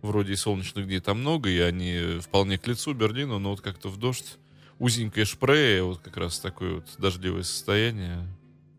вроде 0.01 0.33
и 0.33 0.35
солнечных 0.35 0.87
дней 0.87 0.99
там 0.99 1.19
много, 1.19 1.49
и 1.49 1.59
они 1.59 2.19
вполне 2.21 2.57
к 2.57 2.65
лицу 2.65 2.93
Берлину, 2.93 3.37
но 3.37 3.51
вот 3.51 3.61
как-то 3.61 3.89
в 3.89 3.97
дождь 3.97 4.37
узенькое 4.79 5.25
шпрее, 5.25 5.83
вот 5.83 5.99
как 5.99 6.15
раз 6.17 6.39
такое 6.39 6.75
вот 6.75 6.85
дождливое 6.97 7.43
состояние. 7.43 8.25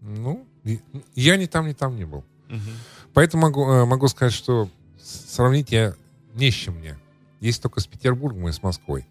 Ну, 0.01 0.49
я 1.15 1.37
ни 1.37 1.45
там, 1.47 1.69
ни 1.69 1.75
там 1.75 1.95
не 1.97 2.07
был. 2.07 2.25
Мгм. 2.49 2.71
Поэтому 3.13 3.43
могу, 3.45 3.71
э, 3.71 3.85
могу 3.85 4.09
сказать, 4.09 4.33
что 4.33 4.69
сравнить 5.03 5.73
я 5.73 5.95
не 6.35 6.51
с 6.51 6.55
чем 6.55 6.79
мне. 6.79 6.99
Есть 7.41 7.63
только 7.63 7.81
с 7.81 7.87
Петербургом 7.87 8.49
и 8.49 8.53
с 8.53 8.63
Москвой. 8.63 9.07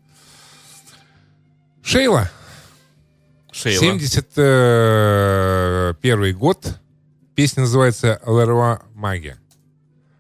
Шейла. 1.82 2.30
Шейла. 3.52 3.80
71 3.80 6.38
год. 6.38 6.78
Песня 7.36 7.62
называется 7.62 8.22
«Леруа 8.26 8.82
Магия». 8.94 9.40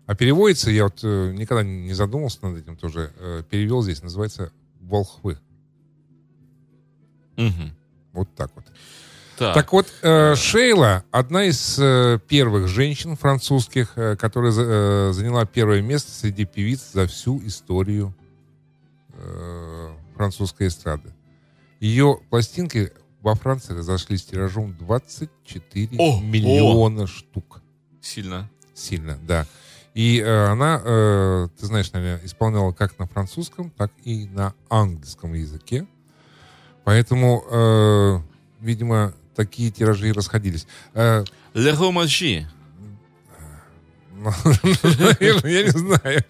А 0.05 0.15
переводится, 0.15 0.71
я 0.71 0.85
вот 0.85 1.01
э, 1.03 1.33
никогда 1.35 1.63
не 1.63 1.93
задумывался 1.93 2.43
над 2.43 2.57
этим 2.57 2.75
тоже, 2.75 3.11
э, 3.17 3.43
перевел 3.47 3.83
здесь, 3.83 4.01
называется 4.01 4.51
«Волхвы». 4.79 5.37
Мгм. 7.35 7.75
Вот 8.13 8.27
так 8.35 8.49
вот. 8.55 8.65
Так. 9.39 9.53
Так 9.53 9.71
вот, 9.71 9.87
э, 10.01 10.35
Шейла 10.35 11.05
одна 11.11 11.45
из 11.45 11.79
э, 11.79 12.19
первых 12.27 12.67
женщин 12.67 13.15
французских, 13.15 13.93
э, 13.95 14.17
которая 14.17 14.51
э, 14.53 15.13
заняла 15.13 15.45
первое 15.45 15.81
место 15.81 16.11
среди 16.11 16.43
певиц 16.43 16.91
за 16.91 17.07
всю 17.07 17.39
историю 17.47 18.13
э, 19.13 19.91
французской 20.13 20.67
эстрады. 20.67 21.13
Ее 21.79 22.19
пластинки 22.29 22.91
во 23.21 23.35
Франции 23.35 23.73
разошлись 23.73 24.25
тиражом 24.25 24.75
24 24.77 25.89
О, 25.97 26.19
миллиона 26.19 27.07
штук. 27.07 27.61
Сильно. 28.01 28.49
Сильно, 28.73 29.17
да. 29.25 29.47
И 29.93 30.19
э, 30.19 30.47
она, 30.47 30.81
э, 30.83 31.47
ты 31.57 31.65
знаешь, 31.65 31.93
наверное, 31.93 32.25
исполняла 32.25 32.73
как 32.73 32.99
на 32.99 33.07
французском, 33.07 33.69
так 33.69 33.93
и 34.03 34.25
на 34.25 34.53
английском 34.67 35.33
языке. 35.33 35.87
Поэтому, 36.83 37.43
э, 37.49 38.19
видимо, 38.59 39.13
такие 39.39 39.71
тиражи 39.71 40.09
и 40.09 40.11
расходились. 40.11 40.67
Э, 40.93 41.23
Le 41.53 41.71
ну, 44.19 44.31
Я 45.21 45.63
не 45.63 45.69
знаю. 45.69 46.25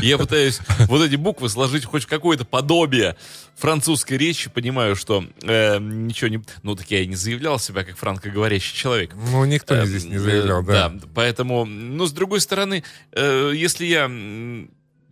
Я 0.00 0.16
пытаюсь 0.16 0.60
вот 0.88 1.04
эти 1.06 1.16
буквы 1.16 1.50
сложить 1.50 1.84
хоть 1.84 2.04
в 2.04 2.06
какое-то 2.06 2.46
подобие 2.46 3.16
французской 3.54 4.14
речи. 4.14 4.48
Понимаю, 4.48 4.96
что 4.96 5.22
э, 5.42 5.78
ничего 5.78 6.28
не... 6.28 6.42
Ну, 6.62 6.74
так 6.74 6.90
я 6.90 7.00
и 7.00 7.06
не 7.06 7.16
заявлял 7.16 7.58
себя 7.58 7.84
как 7.84 7.98
франкоговорящий 7.98 8.74
человек. 8.74 9.10
Ну, 9.14 9.44
никто 9.44 9.74
Э, 9.74 9.84
здесь 9.84 10.06
не 10.06 10.16
заявлял, 10.16 10.62
э, 10.62 10.66
да. 10.66 10.92
поэтому, 11.14 11.66
ну, 11.66 12.06
с 12.06 12.12
другой 12.12 12.40
стороны, 12.40 12.82
э, 13.12 13.52
если 13.54 13.84
я 13.84 14.10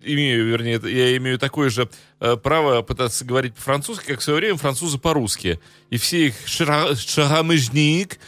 имею, 0.02 0.46
вернее, 0.46 0.80
я 0.84 1.16
имею 1.16 1.38
такое 1.38 1.70
же 1.70 1.88
э, 2.20 2.36
право 2.36 2.82
пытаться 2.82 3.24
говорить 3.24 3.54
по-французски, 3.54 4.06
как 4.06 4.20
в 4.20 4.22
свое 4.22 4.38
время 4.38 4.56
французы 4.56 4.98
по-русски. 4.98 5.60
И 5.90 5.96
все 5.96 6.28
их 6.28 6.34
шара- 6.46 6.94
шарамыжник, 6.94 8.18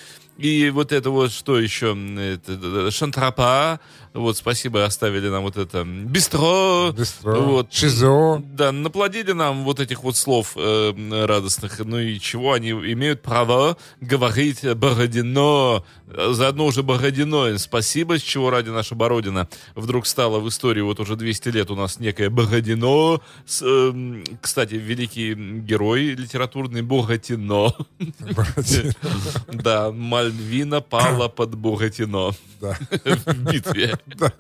и 0.43 0.70
вот 0.70 0.93
это 0.93 1.11
вот, 1.11 1.32
что 1.32 1.59
еще, 1.59 1.97
это, 2.18 2.59
э, 2.62 2.90
шантрапа, 2.90 3.80
вот, 4.14 4.36
спасибо, 4.36 4.84
оставили 4.84 5.28
нам 5.28 5.43
вот 5.43 5.57
это, 5.57 5.84
бистро, 5.84 6.93
Бистро, 6.93 7.40
вот. 7.40 7.72
шизо. 7.72 8.43
Да, 8.45 8.70
наплодили 8.70 9.32
нам 9.32 9.64
вот 9.64 9.80
этих 9.80 10.03
вот 10.03 10.16
слов 10.16 10.53
э, 10.57 11.24
радостных. 11.26 11.78
Ну 11.78 11.99
и 11.99 12.18
чего 12.18 12.53
они 12.53 12.70
имеют 12.70 13.22
право 13.22 13.78
говорить 14.03 14.64
Бородино. 14.74 15.82
Заодно 16.07 16.66
уже 16.66 16.82
Бородино. 16.82 17.57
Спасибо, 17.57 18.18
с 18.18 18.22
чего 18.22 18.51
ради 18.51 18.68
наша 18.68 18.95
Бородина 18.95 19.49
вдруг 19.74 20.07
стала 20.07 20.40
в 20.40 20.49
истории 20.49 20.82
вот 20.82 21.01
уже 21.01 21.16
200 21.16 21.49
лет 21.49 21.70
у 21.70 21.74
нас 21.74 21.99
некое 21.99 22.28
Бородино. 22.28 23.22
С, 23.47 23.62
эм, 23.62 24.24
кстати, 24.43 24.74
великий 24.74 25.34
герой 25.34 26.11
литературный 26.11 26.82
Бородино. 26.82 27.74
Да, 29.53 29.90
Мальвина 30.33 30.80
пала 30.80 31.28
под 31.37 31.55
Бородино 31.55 32.33
Да. 32.61 32.76
в 33.26 33.35
битве. 33.53 33.99
Да. 34.07 34.33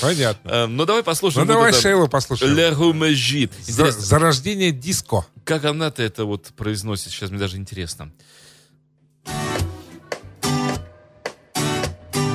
Понятно. 0.00 0.48
Э, 0.50 0.66
Ну 0.66 0.84
давай 0.84 1.02
Ну, 1.02 1.04
послушаем. 1.04 1.46
вот 1.46 1.52
давай 1.52 1.72
Шейлу 1.72 2.08
послушаем. 2.08 2.54
«Le 2.56 2.72
Roumagie». 2.74 3.50
За- 3.62 3.90
Зарождение 3.90 4.72
диско. 4.72 5.24
как 5.44 5.64
она-то 5.64 6.02
это 6.02 6.24
вот 6.24 6.46
произносит, 6.56 7.12
сейчас 7.12 7.30
мне 7.30 7.38
даже 7.38 7.56
интересно. 7.56 8.10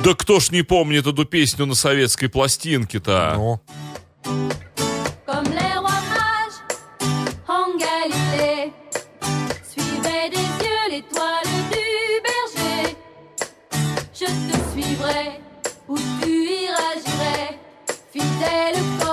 Да 0.04 0.14
кто 0.16 0.40
ж 0.40 0.52
не 0.52 0.64
помнит 0.64 1.08
эту 1.08 1.24
песню 1.26 1.66
на 1.66 1.76
советской 1.76 2.28
пластинке-то? 2.28 3.34
Ну, 3.38 3.62
they 18.46 18.74
look 18.76 19.13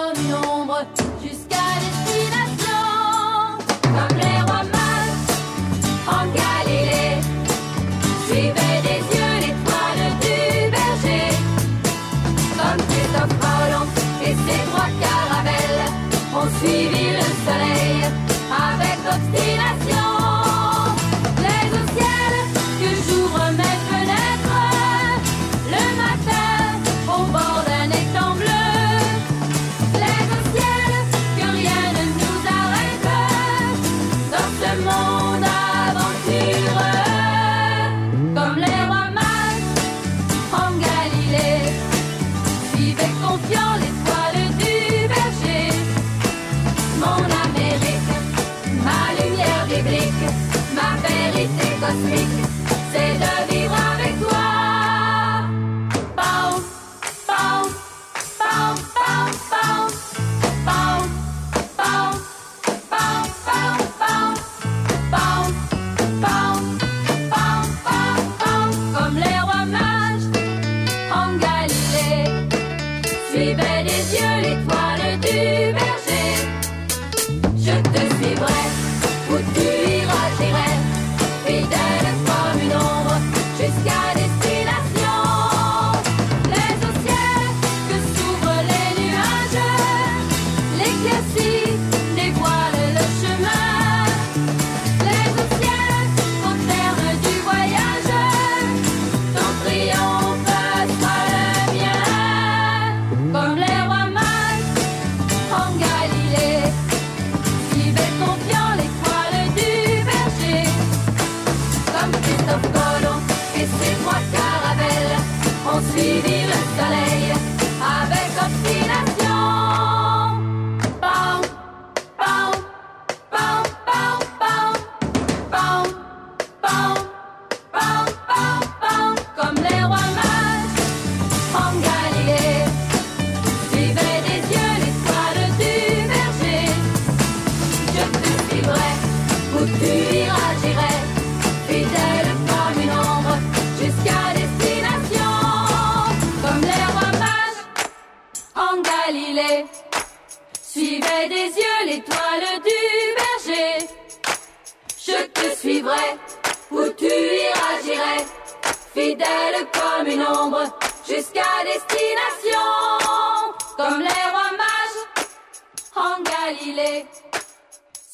Galilée. 167.05 167.41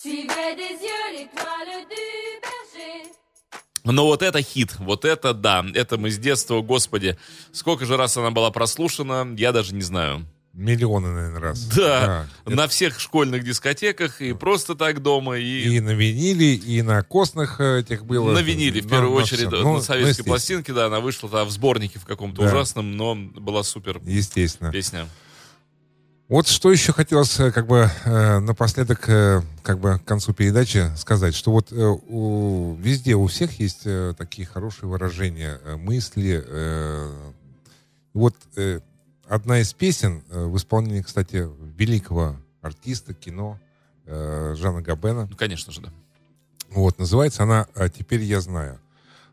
Suivais 0.00 0.54
des 0.56 0.74
yeux 0.84 1.06
l'étoile 1.12 1.84
du 1.90 2.40
berger. 2.42 3.10
Но 3.84 4.04
вот 4.04 4.22
это 4.22 4.42
хит, 4.42 4.74
вот 4.80 5.04
это 5.04 5.32
да, 5.32 5.64
это 5.74 5.96
мы 5.96 6.10
с 6.10 6.18
детства, 6.18 6.60
господи, 6.60 7.16
сколько 7.52 7.86
же 7.86 7.96
раз 7.96 8.16
она 8.16 8.32
была 8.32 8.50
прослушана, 8.50 9.26
я 9.36 9.52
даже 9.52 9.74
не 9.74 9.82
знаю. 9.82 10.26
Миллионы, 10.52 11.08
наверное, 11.08 11.40
раз. 11.40 11.60
Да, 11.66 12.26
Да. 12.46 12.54
на 12.54 12.66
всех 12.66 12.98
школьных 12.98 13.44
дискотеках 13.44 14.20
и 14.22 14.32
просто 14.32 14.74
так 14.74 15.02
дома, 15.02 15.36
и, 15.38 15.76
И 15.76 15.80
на 15.80 15.90
виниле, 15.90 16.54
и 16.54 16.82
на 16.82 17.02
костных 17.04 17.60
э, 17.60 17.80
этих 17.80 18.04
было. 18.06 18.32
на 18.32 18.38
виниле, 18.40 18.80
в 18.80 18.84
На- 18.86 18.90
первую 18.90 19.14
на 19.18 19.22
очередь, 19.22 19.50
на 19.50 19.58
Ну, 19.60 19.80
советской 19.80 19.92
ну, 20.00 20.08
естественно. 20.08 20.24
пластинке, 20.32 20.72
да, 20.72 20.86
она 20.86 20.98
вышла 21.00 21.28
да, 21.28 21.44
в 21.44 21.50
сборнике 21.50 21.98
в 22.00 22.06
каком-то 22.06 22.40
Да. 22.42 22.48
ужасном, 22.48 22.96
но 22.96 23.14
была 23.14 23.62
супер 23.62 24.00
Естественно. 24.04 24.72
песня. 24.72 25.06
Вот 26.28 26.48
что 26.48 26.72
еще 26.72 26.92
хотелось 26.92 27.38
э, 27.38 27.52
как 27.52 27.68
бы 27.68 27.88
э, 28.04 28.38
напоследок 28.40 29.08
э, 29.08 29.42
как 29.62 29.78
бы 29.78 30.00
к 30.00 30.04
концу 30.04 30.32
передачи 30.34 30.90
сказать, 30.96 31.36
что 31.36 31.52
вот 31.52 31.70
у- 31.72 32.74
везде 32.80 33.14
у 33.14 33.26
всех 33.28 33.60
есть 33.60 33.86
такие 34.18 34.46
хорошие 34.46 34.88
выражения, 34.88 35.60
мысли. 35.76 36.44
Вот 38.12 38.34
одна 39.28 39.60
из 39.60 39.72
песен 39.72 40.24
в 40.30 40.56
исполнении, 40.56 41.02
кстати, 41.02 41.48
великого 41.76 42.36
артиста 42.62 43.14
кино 43.14 43.60
Жана 44.06 44.80
Габена. 44.82 45.26
Ну, 45.30 45.36
конечно 45.36 45.72
же, 45.72 45.80
да. 45.82 45.90
Вот, 46.70 46.98
называется 46.98 47.42
она 47.44 47.66
«А 47.74 47.88
«Теперь 47.88 48.22
я 48.22 48.40
знаю». 48.40 48.80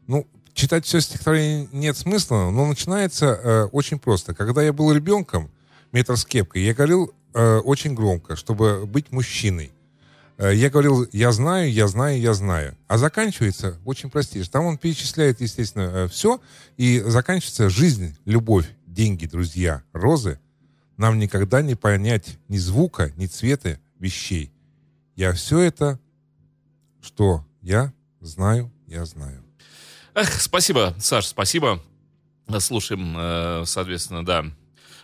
Ну, 0.06 0.28
читать 0.54 0.86
все 0.86 1.00
стихотворение 1.02 1.68
нет 1.72 1.98
смысла, 1.98 2.52
но 2.52 2.68
начинается 2.68 3.68
очень 3.72 3.98
просто. 4.00 4.36
Когда 4.36 4.62
я 4.62 4.74
был 4.74 4.91
ребенком, 4.91 5.50
метр 5.94 6.18
с 6.18 6.26
кепкой, 6.26 6.64
я 6.64 6.74
говорил 6.74 7.14
э, 7.34 7.58
очень 7.60 7.96
громко, 7.96 8.36
чтобы 8.36 8.86
быть 8.86 9.12
мужчиной. 9.12 9.72
Э, 10.38 10.54
я 10.54 10.70
говорил 10.70 11.08
«я 11.14 11.32
знаю, 11.32 11.72
я 11.72 11.88
знаю, 11.88 12.20
я 12.20 12.34
знаю». 12.34 12.76
А 12.88 12.98
заканчивается 12.98 13.80
очень 13.86 14.10
простейше. 14.10 14.52
Там 14.52 14.66
он 14.66 14.78
перечисляет, 14.78 15.39
естественно, 15.39 16.10
все, 16.10 16.41
и 16.76 17.00
заканчивается 17.00 17.70
«жизнь, 17.70 18.18
любовь, 18.26 18.68
деньги, 18.86 19.26
друзья, 19.26 19.84
розы». 19.94 20.39
Нам 20.98 21.18
никогда 21.18 21.62
не 21.62 21.76
понять 21.76 22.38
ни 22.50 22.58
звука, 22.58 23.14
ни 23.16 23.28
цвета 23.28 23.80
вещей. 24.00 24.52
Я 25.16 25.32
все 25.32 25.60
это 25.60 26.00
что 27.04 27.46
я 27.62 27.94
знаю, 28.22 28.72
я 28.88 29.06
знаю. 29.06 29.44
Эх, 30.16 30.41
спасибо, 30.41 30.96
Саш, 31.00 31.28
спасибо. 31.28 31.84
Слушаем, 32.60 33.16
э, 33.18 33.64
соответственно, 33.66 34.26
да, 34.26 34.46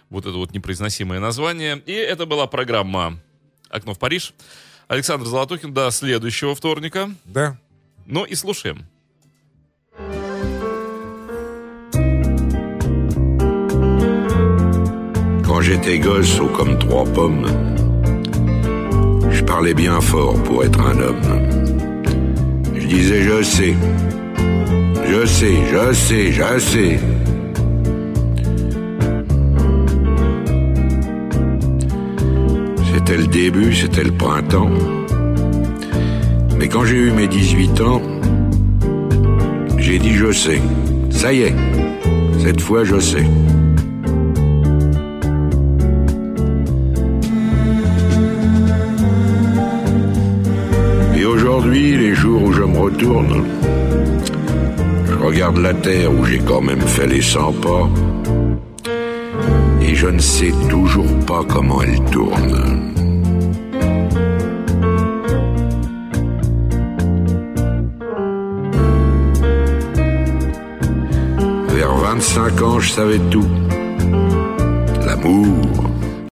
вот 0.10 0.26
это 0.26 0.38
вот 0.38 0.54
непроизносимое 0.54 1.20
название. 1.20 1.82
И 1.86 1.94
это 1.94 2.26
была 2.26 2.48
программа 2.48 3.20
«Окно 3.70 3.94
в 3.94 4.00
Париж». 4.00 4.34
Александр 4.88 5.28
Золотухин 5.28 5.72
до 5.74 5.92
следующего 5.92 6.56
вторника. 6.56 7.12
Да. 7.26 7.58
Ну 8.08 8.26
и 8.26 8.34
слушаем. 8.34 8.86
Quand 15.46 15.62
j'étais 15.62 16.00
gosse, 16.00 16.40
haut 16.40 16.48
comme 16.48 16.80
trois 16.80 17.06
pommes, 17.06 17.46
je 19.32 19.44
parlais 19.44 19.74
bien 19.74 20.00
fort 20.02 20.42
pour 20.44 20.64
être 20.64 20.80
un 20.80 21.00
homme. 21.00 21.94
Je 22.76 22.88
disais 22.88 23.22
je 23.22 23.44
sais, 23.44 23.76
je 25.06 25.26
sais, 25.26 25.56
je 25.72 25.94
sais, 25.94 26.32
je 26.32 26.60
sais. 26.60 27.00
Début, 33.44 33.74
c'était 33.74 34.04
le 34.04 34.12
printemps. 34.12 34.70
Mais 36.58 36.68
quand 36.68 36.84
j'ai 36.84 36.98
eu 37.08 37.12
mes 37.12 37.28
18 37.28 37.82
ans, 37.82 38.02
j'ai 39.78 39.98
dit 39.98 40.14
je 40.14 40.32
sais. 40.32 40.62
Ça 41.10 41.32
y 41.32 41.44
est, 41.44 41.56
cette 42.44 42.60
fois 42.60 42.84
je 42.84 43.00
sais. 43.00 43.26
Et 51.18 51.24
aujourd'hui, 51.24 51.98
les 51.98 52.14
jours 52.16 52.44
où 52.44 52.52
je 52.52 52.64
me 52.64 52.78
retourne, 52.78 53.46
je 55.08 55.16
regarde 55.26 55.58
la 55.60 55.74
terre 55.74 56.12
où 56.14 56.26
j'ai 56.26 56.40
quand 56.40 56.62
même 56.62 56.82
fait 56.82 57.08
les 57.08 57.22
100 57.22 57.54
pas, 57.66 57.90
et 59.82 59.96
je 59.96 60.08
ne 60.08 60.20
sais 60.20 60.54
toujours 60.70 61.14
pas 61.26 61.44
comment 61.48 61.82
elle 61.82 62.04
tourne. 62.12 62.99
25 72.20 72.62
ans, 72.64 72.80
je 72.82 72.92
savais 72.92 73.20
tout. 73.32 73.48
L'amour, 75.06 75.89